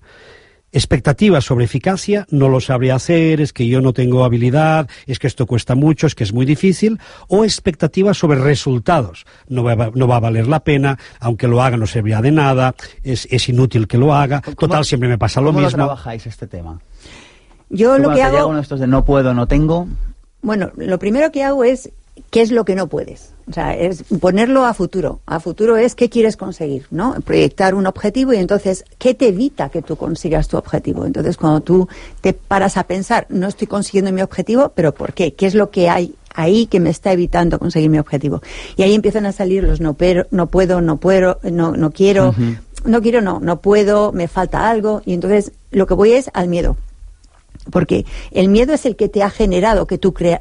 [0.72, 5.26] Expectativas sobre eficacia, no lo sabría hacer, es que yo no tengo habilidad, es que
[5.26, 6.98] esto cuesta mucho, es que es muy difícil,
[7.28, 11.62] o expectativas sobre resultados, no va, a- no va a valer la pena, aunque lo
[11.62, 15.40] haga no servirá de nada, es, es inútil que lo haga, total siempre me pasa
[15.40, 15.76] lo ¿Cómo mismo.
[15.76, 16.80] trabajáis este tema?
[17.70, 18.46] Yo lo que hago...
[18.48, 19.88] uno de estos de no puedo, no tengo.
[20.40, 21.90] Bueno, lo primero que hago es
[22.30, 23.34] qué es lo que no puedes.
[23.49, 25.20] O sea, es ponerlo a futuro.
[25.24, 27.14] A futuro es qué quieres conseguir, ¿no?
[27.24, 31.07] Proyectar un objetivo y entonces, ¿qué te evita que tú consigas tu objetivo?
[31.07, 31.88] Entonces, cuando tú
[32.20, 35.32] te paras a pensar, no estoy consiguiendo mi objetivo, pero ¿por qué?
[35.32, 38.42] ¿Qué es lo que hay ahí que me está evitando conseguir mi objetivo?
[38.76, 42.34] Y ahí empiezan a salir los no, pero, no puedo, no puedo, no, no quiero,
[42.84, 45.01] no quiero, no, no puedo, me falta algo.
[45.07, 46.76] Y entonces, lo que voy es al miedo
[47.70, 50.40] porque el miedo es el que te ha generado que tú crea-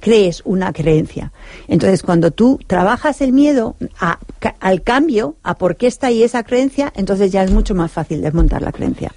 [0.00, 1.32] crees una creencia.
[1.68, 4.18] Entonces, cuando tú trabajas el miedo a-
[4.60, 8.20] al cambio, a por qué está ahí esa creencia, entonces ya es mucho más fácil
[8.22, 9.12] desmontar la creencia.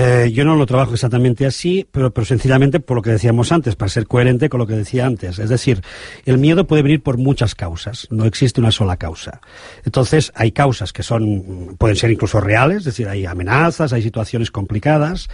[0.00, 3.74] Eh, yo no lo trabajo exactamente así, pero, pero sencillamente por lo que decíamos antes,
[3.74, 5.40] para ser coherente con lo que decía antes.
[5.40, 5.82] Es decir,
[6.24, 9.40] el miedo puede venir por muchas causas, no existe una sola causa.
[9.84, 14.52] Entonces, hay causas que son, pueden ser incluso reales, es decir, hay amenazas, hay situaciones
[14.52, 15.26] complicadas,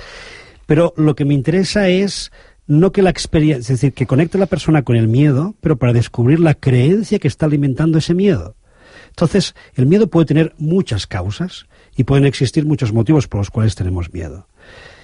[0.65, 2.33] pero lo que me interesa es
[2.67, 5.77] no que la experiencia, es decir, que conecte a la persona con el miedo, pero
[5.77, 8.57] para descubrir la creencia que está alimentando ese miedo.
[9.09, 13.75] Entonces, el miedo puede tener muchas causas y pueden existir muchos motivos por los cuales
[13.75, 14.49] tenemos miedo.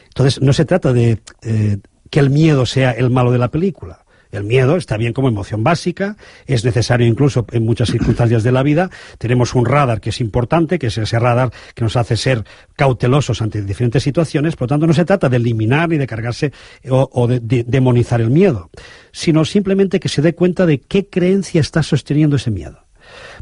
[0.08, 1.78] Entonces, no se trata de eh,
[2.10, 3.99] que el miedo sea el malo de la película.
[4.32, 6.16] El miedo está bien como emoción básica,
[6.46, 8.90] es necesario incluso en muchas circunstancias de la vida.
[9.18, 12.44] Tenemos un radar que es importante, que es ese radar que nos hace ser
[12.76, 14.56] cautelosos ante diferentes situaciones.
[14.56, 16.52] Por lo tanto, no se trata de eliminar ni de cargarse
[16.88, 18.70] o, de, de demonizar el miedo,
[19.12, 22.86] sino simplemente que se dé cuenta de qué creencia está sosteniendo ese miedo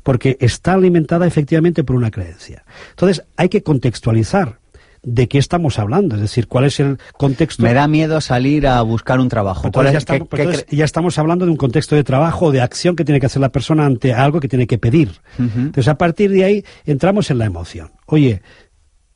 [0.03, 2.65] porque está alimentada efectivamente por una creencia.
[2.91, 4.59] Entonces, hay que contextualizar
[5.03, 7.63] de qué estamos hablando, es decir, cuál es el contexto.
[7.63, 9.71] Me da miedo salir a buscar un trabajo.
[9.71, 10.29] ya, estamos,
[10.71, 13.51] ya, estamos, hablando de un contexto de trabajo de acción que tiene que hacer la
[13.51, 15.21] persona ante algo que tiene que pedir.
[15.39, 17.93] Entonces, a partir de ahí entramos en la emoción.
[18.07, 18.43] Oye,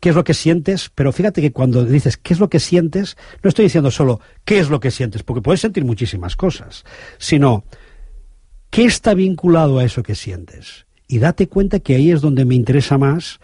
[0.00, 0.90] ¿qué es lo que sientes?
[0.94, 4.58] Pero fíjate que cuando dices qué es lo que sientes, no estoy diciendo solo qué
[4.58, 6.84] es lo que sientes, porque puedes sentir muchísimas cosas,
[7.18, 7.64] sino
[8.70, 10.86] qué está vinculado a eso que sientes.
[11.06, 13.38] Y date cuenta que ahí es donde me interesa más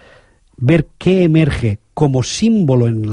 [0.56, 3.10] ver qué emerge como símbolo en,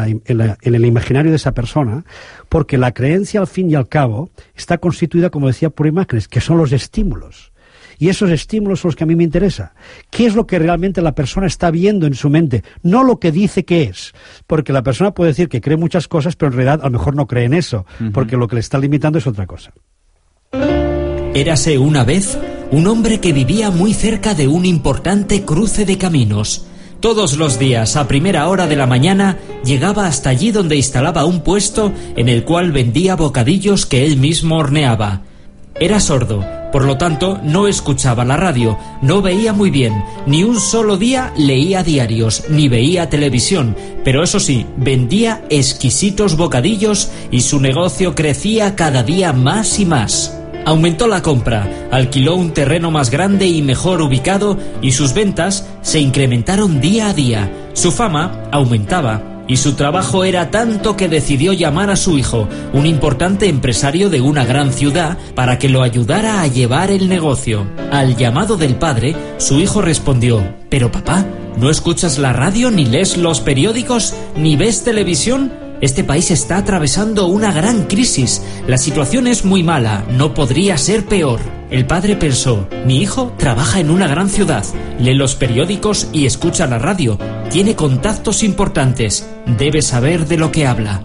[0.62, 2.06] el imaginario de esa persona,
[2.50, 6.40] porque la creencia al fin y al cabo está constituida, como decía, por imágenes, que
[6.40, 7.52] son los estímulos.
[7.98, 9.74] Y esos estímulos son los que a mí me interesa.
[10.12, 12.64] ¿Qué es lo que realmente la persona está viendo en su mente?
[12.84, 14.14] No lo que dice que es.
[14.46, 17.16] Porque la persona puede decir que cree muchas cosas, pero en realidad a lo mejor
[17.16, 19.74] no cree en eso, porque lo que le está limitando es otra cosa.
[21.34, 22.38] Érase una vez
[22.70, 26.68] un hombre que vivía muy cerca de un importante cruce de caminos.
[27.06, 31.42] Todos los días, a primera hora de la mañana, llegaba hasta allí donde instalaba un
[31.42, 35.22] puesto en el cual vendía bocadillos que él mismo horneaba.
[35.80, 39.94] Era sordo, por lo tanto no escuchaba la radio, no veía muy bien,
[40.26, 47.12] ni un solo día leía diarios, ni veía televisión, pero eso sí, vendía exquisitos bocadillos
[47.30, 50.36] y su negocio crecía cada día más y más.
[50.66, 56.00] Aumentó la compra, alquiló un terreno más grande y mejor ubicado y sus ventas se
[56.00, 57.52] incrementaron día a día.
[57.74, 62.88] Su fama aumentaba y su trabajo era tanto que decidió llamar a su hijo, un
[62.88, 67.68] importante empresario de una gran ciudad, para que lo ayudara a llevar el negocio.
[67.92, 71.26] Al llamado del padre, su hijo respondió, Pero papá,
[71.58, 75.65] ¿no escuchas la radio, ni lees los periódicos, ni ves televisión?
[75.82, 78.42] Este país está atravesando una gran crisis.
[78.66, 81.42] La situación es muy mala, no podría ser peor.
[81.70, 84.64] El padre pensó, mi hijo trabaja en una gran ciudad,
[85.00, 87.20] lee los periódicos y escucha la radio,
[87.50, 91.02] tiene contactos importantes, debe saber de lo que habla.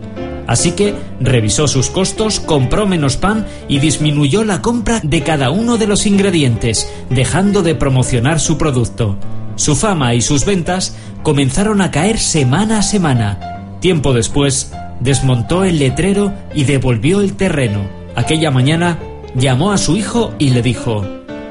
[0.46, 5.78] Así que revisó sus costos, compró menos pan y disminuyó la compra de cada uno
[5.78, 9.16] de los ingredientes, dejando de promocionar su producto.
[9.56, 15.78] Su fama y sus ventas comenzaron a caer semana a semana Tiempo después, desmontó el
[15.78, 17.80] letrero y devolvió el terreno.
[18.14, 18.98] Aquella mañana
[19.34, 21.04] llamó a su hijo y le dijo,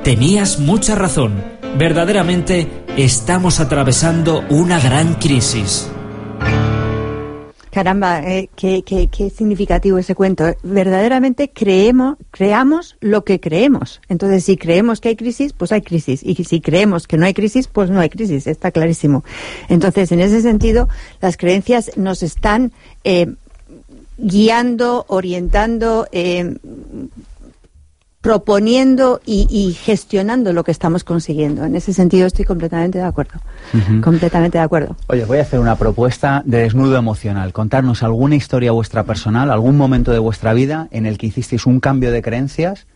[0.04, 1.44] Tenías mucha razón,
[1.78, 2.68] verdaderamente
[2.98, 5.90] estamos atravesando una gran crisis.
[7.72, 10.56] Caramba, eh, qué, qué, significativo ese cuento.
[10.64, 14.02] Verdaderamente creemos, creamos lo que creemos.
[14.10, 16.22] Entonces, si creemos que hay crisis, pues hay crisis.
[16.24, 18.48] Y si creemos que no hay crisis, pues no hay crisis.
[18.48, 19.24] Está clarísimo.
[19.68, 20.90] Entonces, en ese sentido,
[21.22, 22.72] las creencias nos están
[23.04, 23.28] eh,
[24.18, 26.56] guiando, orientando, eh,
[28.22, 31.64] proponiendo y, gestionando lo que estamos consiguiendo.
[31.64, 33.40] En ese sentido estoy completamente de acuerdo.
[34.04, 34.96] Completamente de acuerdo.
[35.08, 37.54] Oye, voy a hacer una propuesta de desnudo emocional.
[37.54, 41.80] Contarnos alguna historia vuestra personal, algún momento de vuestra vida en el que hicisteis un
[41.80, 42.88] cambio de creencias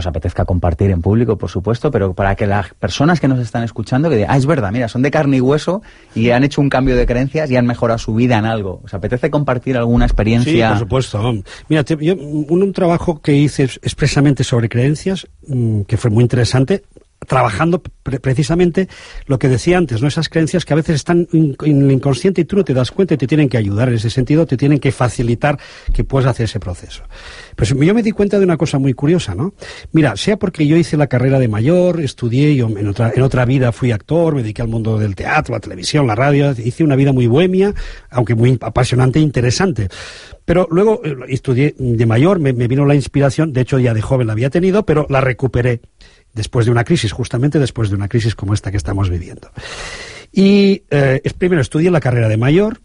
[0.00, 3.64] os apetezca compartir en público, por supuesto, pero para que las personas que nos están
[3.64, 5.82] escuchando, que digan, ah, es verdad, mira, son de carne y hueso
[6.14, 8.80] y han hecho un cambio de creencias y han mejorado su vida en algo.
[8.84, 10.68] ¿Os apetece compartir alguna experiencia?
[10.68, 11.42] Sí, por supuesto.
[11.68, 16.82] Mira, yo, un, trabajo que hice expresamente sobre creencias, mm, que fue muy interesante,
[17.28, 17.80] trabajando
[18.20, 18.88] precisamente
[19.26, 20.08] lo que decía antes, ¿no?
[20.08, 23.14] Esas creencias que a veces están en el inconsciente y tú no te das cuenta
[23.14, 25.58] y te tienen que ayudar en ese sentido, te tienen que facilitar
[25.92, 27.04] que puedas hacer ese proceso.
[27.54, 29.52] Pues yo me di cuenta de una cosa muy curiosa, ¿no?
[29.92, 33.44] Mira, sea porque yo hice la carrera de mayor, estudié, yo en otra, en otra
[33.44, 36.96] vida fui actor, me dediqué al mundo del teatro, la televisión, la radio, hice una
[36.96, 37.74] vida muy bohemia,
[38.10, 39.88] aunque muy apasionante e interesante.
[40.44, 44.00] Pero luego eh, estudié de mayor, me, me vino la inspiración, de hecho ya de
[44.00, 45.82] joven la había tenido, pero la recuperé
[46.34, 49.50] después de una crisis, justamente después de una crisis como esta que estamos viviendo.
[50.32, 52.80] Y eh, primero estudié la carrera de mayor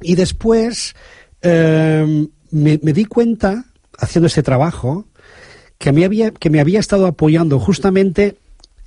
[0.00, 0.94] y después
[1.42, 3.64] em, me, di cuenta,
[3.98, 5.06] haciendo este trabajo,
[5.78, 8.36] que me, había, que me había estado apoyando justamente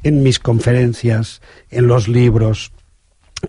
[0.03, 2.71] en mis conferencias, en los libros,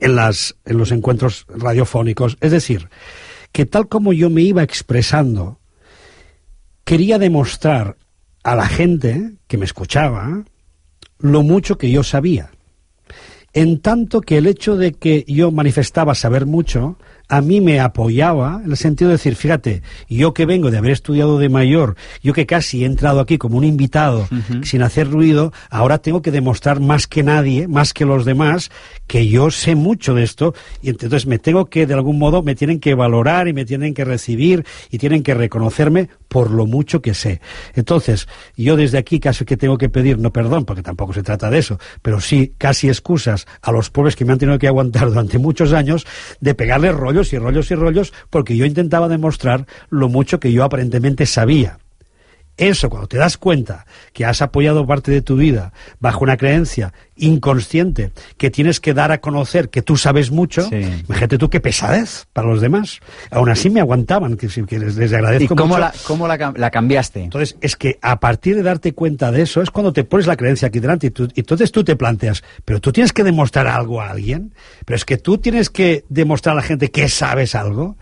[0.01, 2.37] en, las, en los encuentros radiofónicos.
[2.41, 2.89] Es decir,
[3.53, 5.61] que tal como yo me iba expresando
[6.85, 7.97] quería demostrar
[8.43, 10.45] a la gente que me escuchaba
[11.18, 12.51] lo mucho que yo sabía.
[13.53, 16.99] En tanto que el hecho de que yo manifestaba saber mucho
[17.33, 20.91] a mí me apoyaba en el sentido de decir, fíjate, yo que vengo de haber
[20.91, 24.28] estudiado de mayor, yo que casi he entrado aquí como un invitado
[24.62, 28.70] sin hacer ruido, ahora tengo que demostrar más que nadie, más que los demás,
[29.07, 32.55] que yo sé mucho de esto y entonces me tengo que, de algún modo, me
[32.55, 37.01] tienen que valorar y me tienen que recibir y tienen que reconocerme por lo mucho
[37.01, 37.41] que sé.
[37.74, 38.28] Entonces,
[38.59, 41.61] yo desde aquí casi que tengo que pedir, no perdón, porque tampoco se trata de
[41.61, 45.39] eso, pero sí casi excusas a los pobres que me han tenido que aguantar durante
[45.39, 46.07] muchos años
[46.41, 46.93] de pegarle
[47.31, 51.79] y rollos y rollos porque yo intentaba demostrar lo mucho que yo aparentemente sabía.
[52.59, 56.92] Eso, cuando te das cuenta que has apoyado parte de tu vida bajo una creencia
[57.16, 62.26] inconsciente, que tienes que dar a conocer que tú sabes mucho, imagínate tú qué pesadez
[62.32, 63.00] para los demás.
[63.30, 65.80] Aún así me aguantaban, que, que les, les agradezco ¿Y cómo, mucho.
[65.80, 67.22] La, cómo la, la, cambiaste?
[67.22, 70.36] Entonces, es que a partir de darte cuenta de eso, es cuando te pones la
[70.36, 73.66] creencia aquí delante y, tú, y entonces tú te planteas, pero tú tienes que demostrar
[73.66, 74.53] algo a alguien,
[74.84, 77.96] pero es que tú tienes que demostrar a la gente que sabes algo.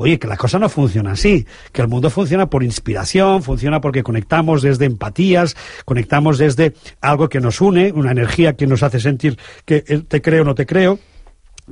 [0.00, 4.04] Oye, que la cosa no funciona así, que el mundo funciona por inspiración, funciona porque
[4.04, 9.36] conectamos desde empatías, conectamos desde algo que nos une, una energía que nos hace sentir
[9.64, 11.00] que te creo o no te creo,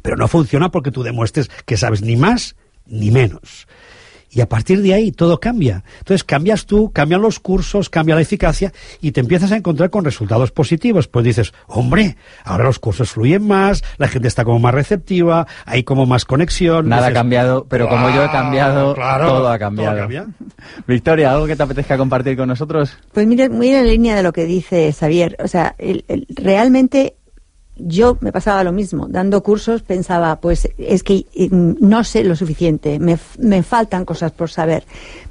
[0.02, 3.68] pero no funciona porque tú demuestres que sabes ni más ni menos.
[4.30, 5.84] Y a partir de ahí todo cambia.
[5.98, 10.04] Entonces cambias tú, cambian los cursos, cambia la eficacia y te empiezas a encontrar con
[10.04, 11.08] resultados positivos.
[11.08, 15.84] Pues dices, hombre, ahora los cursos fluyen más, la gente está como más receptiva, hay
[15.84, 16.88] como más conexión.
[16.88, 19.96] Nada dices, ha cambiado, pero como yo he cambiado, claro, todo ha cambiado.
[19.96, 20.26] todo cambia.
[20.86, 22.96] Victoria, ¿algo que te apetezca compartir con nosotros?
[23.12, 25.36] Pues mira, muy en la línea de lo que dice Xavier.
[25.42, 27.16] O sea, el, el, realmente
[27.76, 29.06] yo me pasaba lo mismo.
[29.08, 34.50] Dando cursos pensaba, pues es que no sé lo suficiente, me, me faltan cosas por
[34.50, 34.84] saber.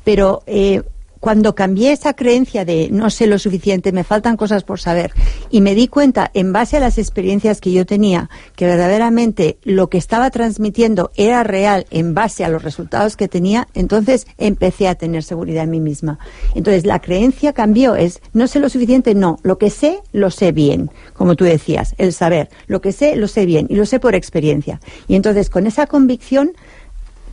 [0.03, 0.83] Pero eh,
[1.25, 5.11] cuando cambié esa creencia de no sé lo suficiente, me faltan cosas por saber,
[5.49, 9.89] y me di cuenta, en base a las experiencias que yo tenía, que verdaderamente lo
[9.89, 14.93] que estaba transmitiendo era real en base a los resultados que tenía, entonces empecé a
[14.93, 16.19] tener seguridad en mí misma.
[16.53, 20.51] Entonces la creencia cambió, es no sé lo suficiente, no, lo que sé, lo sé
[20.51, 23.99] bien, como tú decías, el saber, lo que sé, lo sé bien, y lo sé
[23.99, 24.79] por experiencia.
[25.07, 26.51] Y entonces con esa convicción,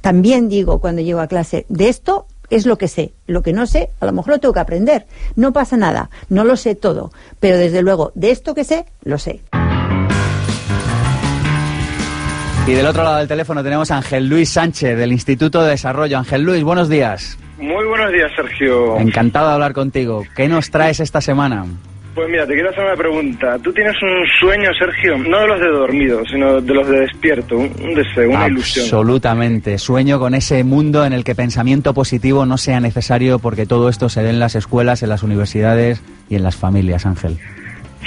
[0.01, 3.13] también digo cuando llego a clase, de esto es lo que sé.
[3.27, 5.07] Lo que no sé, a lo mejor lo tengo que aprender.
[5.37, 7.11] No pasa nada, no lo sé todo.
[7.41, 9.41] Pero desde luego, de esto que sé, lo sé.
[12.67, 16.19] Y del otro lado del teléfono tenemos a Ángel Luis Sánchez, del Instituto de Desarrollo.
[16.19, 17.37] Ángel Luis, buenos días.
[17.59, 18.99] Muy buenos días, Sergio.
[18.99, 20.23] Encantado de hablar contigo.
[20.37, 21.65] ¿Qué nos traes esta semana?
[22.15, 23.59] Pues mira, te quiero hacer una pregunta.
[23.61, 27.57] Tú tienes un sueño, Sergio, no de los de dormido, sino de los de despierto,
[27.57, 28.85] un, deseo, una ilusión.
[28.85, 29.79] Absolutamente.
[29.79, 34.11] Sueño con ese mundo en el que pensamiento positivo no sea necesario porque todo esto
[34.11, 37.39] se dé en las escuelas, en las universidades y en las familias, Ángel.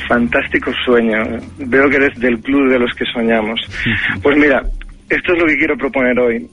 [0.07, 1.17] Fantástico sueño.
[1.57, 3.59] Veo que eres del club de los que soñamos.
[4.21, 4.61] Pues mira,
[5.09, 6.47] esto es lo que quiero proponer hoy.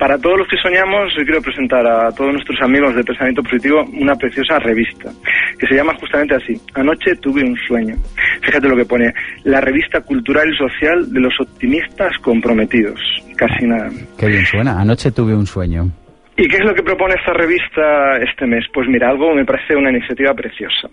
[0.00, 3.84] Para todos los que soñamos, hoy quiero presentar a todos nuestros amigos de Pensamiento Positivo
[4.00, 5.12] una preciosa revista
[5.58, 6.58] que se llama justamente así.
[6.72, 7.96] Anoche tuve un sueño.
[8.40, 9.12] Fíjate lo que pone.
[9.44, 12.98] La revista cultural y social de los optimistas comprometidos.
[13.36, 13.90] Casi nada.
[14.16, 14.80] Qué bien suena.
[14.80, 15.90] Anoche tuve un sueño.
[16.40, 18.64] ¿Y qué es lo que propone esta revista este mes?
[18.72, 20.88] Pues mira, algo me parece una iniciativa preciosa.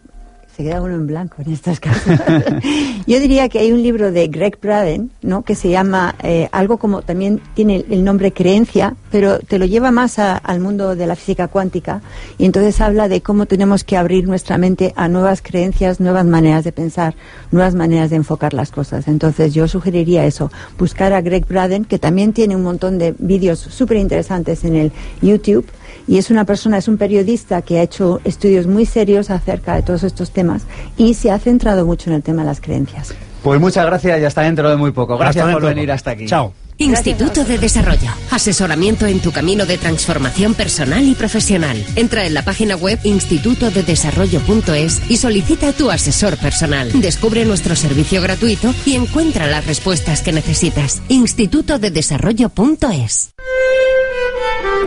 [0.56, 2.18] se queda uno en blanco en estos casos.
[3.06, 5.42] Yo diría que hay un libro de Greg Braden, ¿no?
[5.42, 9.90] Que se llama eh, algo como también tiene el nombre creencia, pero te lo lleva
[9.90, 12.00] más al mundo de la física cuántica
[12.38, 16.64] y entonces habla de cómo tenemos que abrir nuestra mente a nuevas creencias, nuevas maneras
[16.64, 17.16] de pensar,
[17.50, 19.08] nuevas maneras de enfocar las cosas.
[19.08, 23.58] Entonces yo sugeriría eso, buscar a Greg Braden, que también tiene un montón de vídeos
[23.58, 25.66] súper interesantes en el YouTube
[26.08, 29.82] y es una persona, es un periodista que ha hecho estudios muy serios acerca de
[29.82, 30.62] todos estos temas
[30.96, 33.14] y se ha centrado mucho en el tema de las creencias.
[33.42, 35.16] Pues muchas gracias y hasta dentro de muy poco.
[35.16, 36.26] Gracias por venir hasta aquí.
[36.26, 36.52] Chao.
[36.78, 38.10] Instituto de Desarrollo.
[38.30, 41.82] Asesoramiento en tu camino de transformación personal y profesional.
[41.96, 46.92] Entra en la página web institutodedesarrollo.es y solicita a tu asesor personal.
[47.00, 51.00] Descubre nuestro servicio gratuito y encuentra las respuestas que necesitas.
[51.08, 53.30] Institutodedesarrollo.es.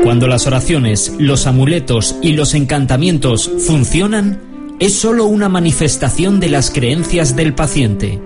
[0.04, 4.40] Cuando las oraciones, los amuletos y los encantamientos funcionan,
[4.80, 8.20] es sólo una manifestación de las creencias del paciente.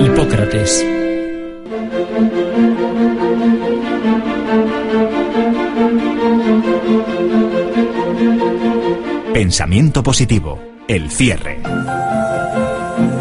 [0.00, 0.84] Hipócrates.
[9.32, 10.58] Pensamiento positivo.
[10.88, 11.58] El cierre.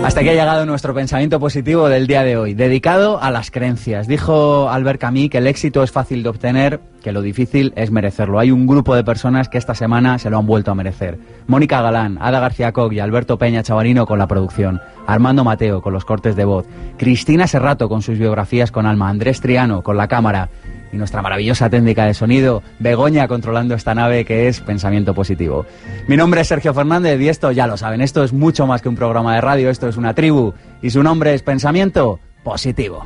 [0.05, 4.07] Hasta aquí ha llegado nuestro pensamiento positivo del día de hoy, dedicado a las creencias.
[4.07, 8.39] Dijo Albert Camus que el éxito es fácil de obtener, que lo difícil es merecerlo.
[8.39, 11.19] Hay un grupo de personas que esta semana se lo han vuelto a merecer.
[11.45, 15.93] Mónica Galán, Ada García Cog y Alberto Peña Chavarino con la producción, Armando Mateo con
[15.93, 16.65] los cortes de voz,
[16.97, 20.49] Cristina Serrato con sus biografías con alma, Andrés Triano con la cámara,
[20.91, 25.67] y nuestra maravillosa técnica de sonido, Begoña controlando esta nave que es Pensamiento Positivo.
[26.07, 28.89] Mi nombre es Sergio Fernández y esto ya lo saben, esto es mucho más que
[28.89, 33.05] un programa de radio, esto es una tribu y su nombre es Pensamiento Positivo.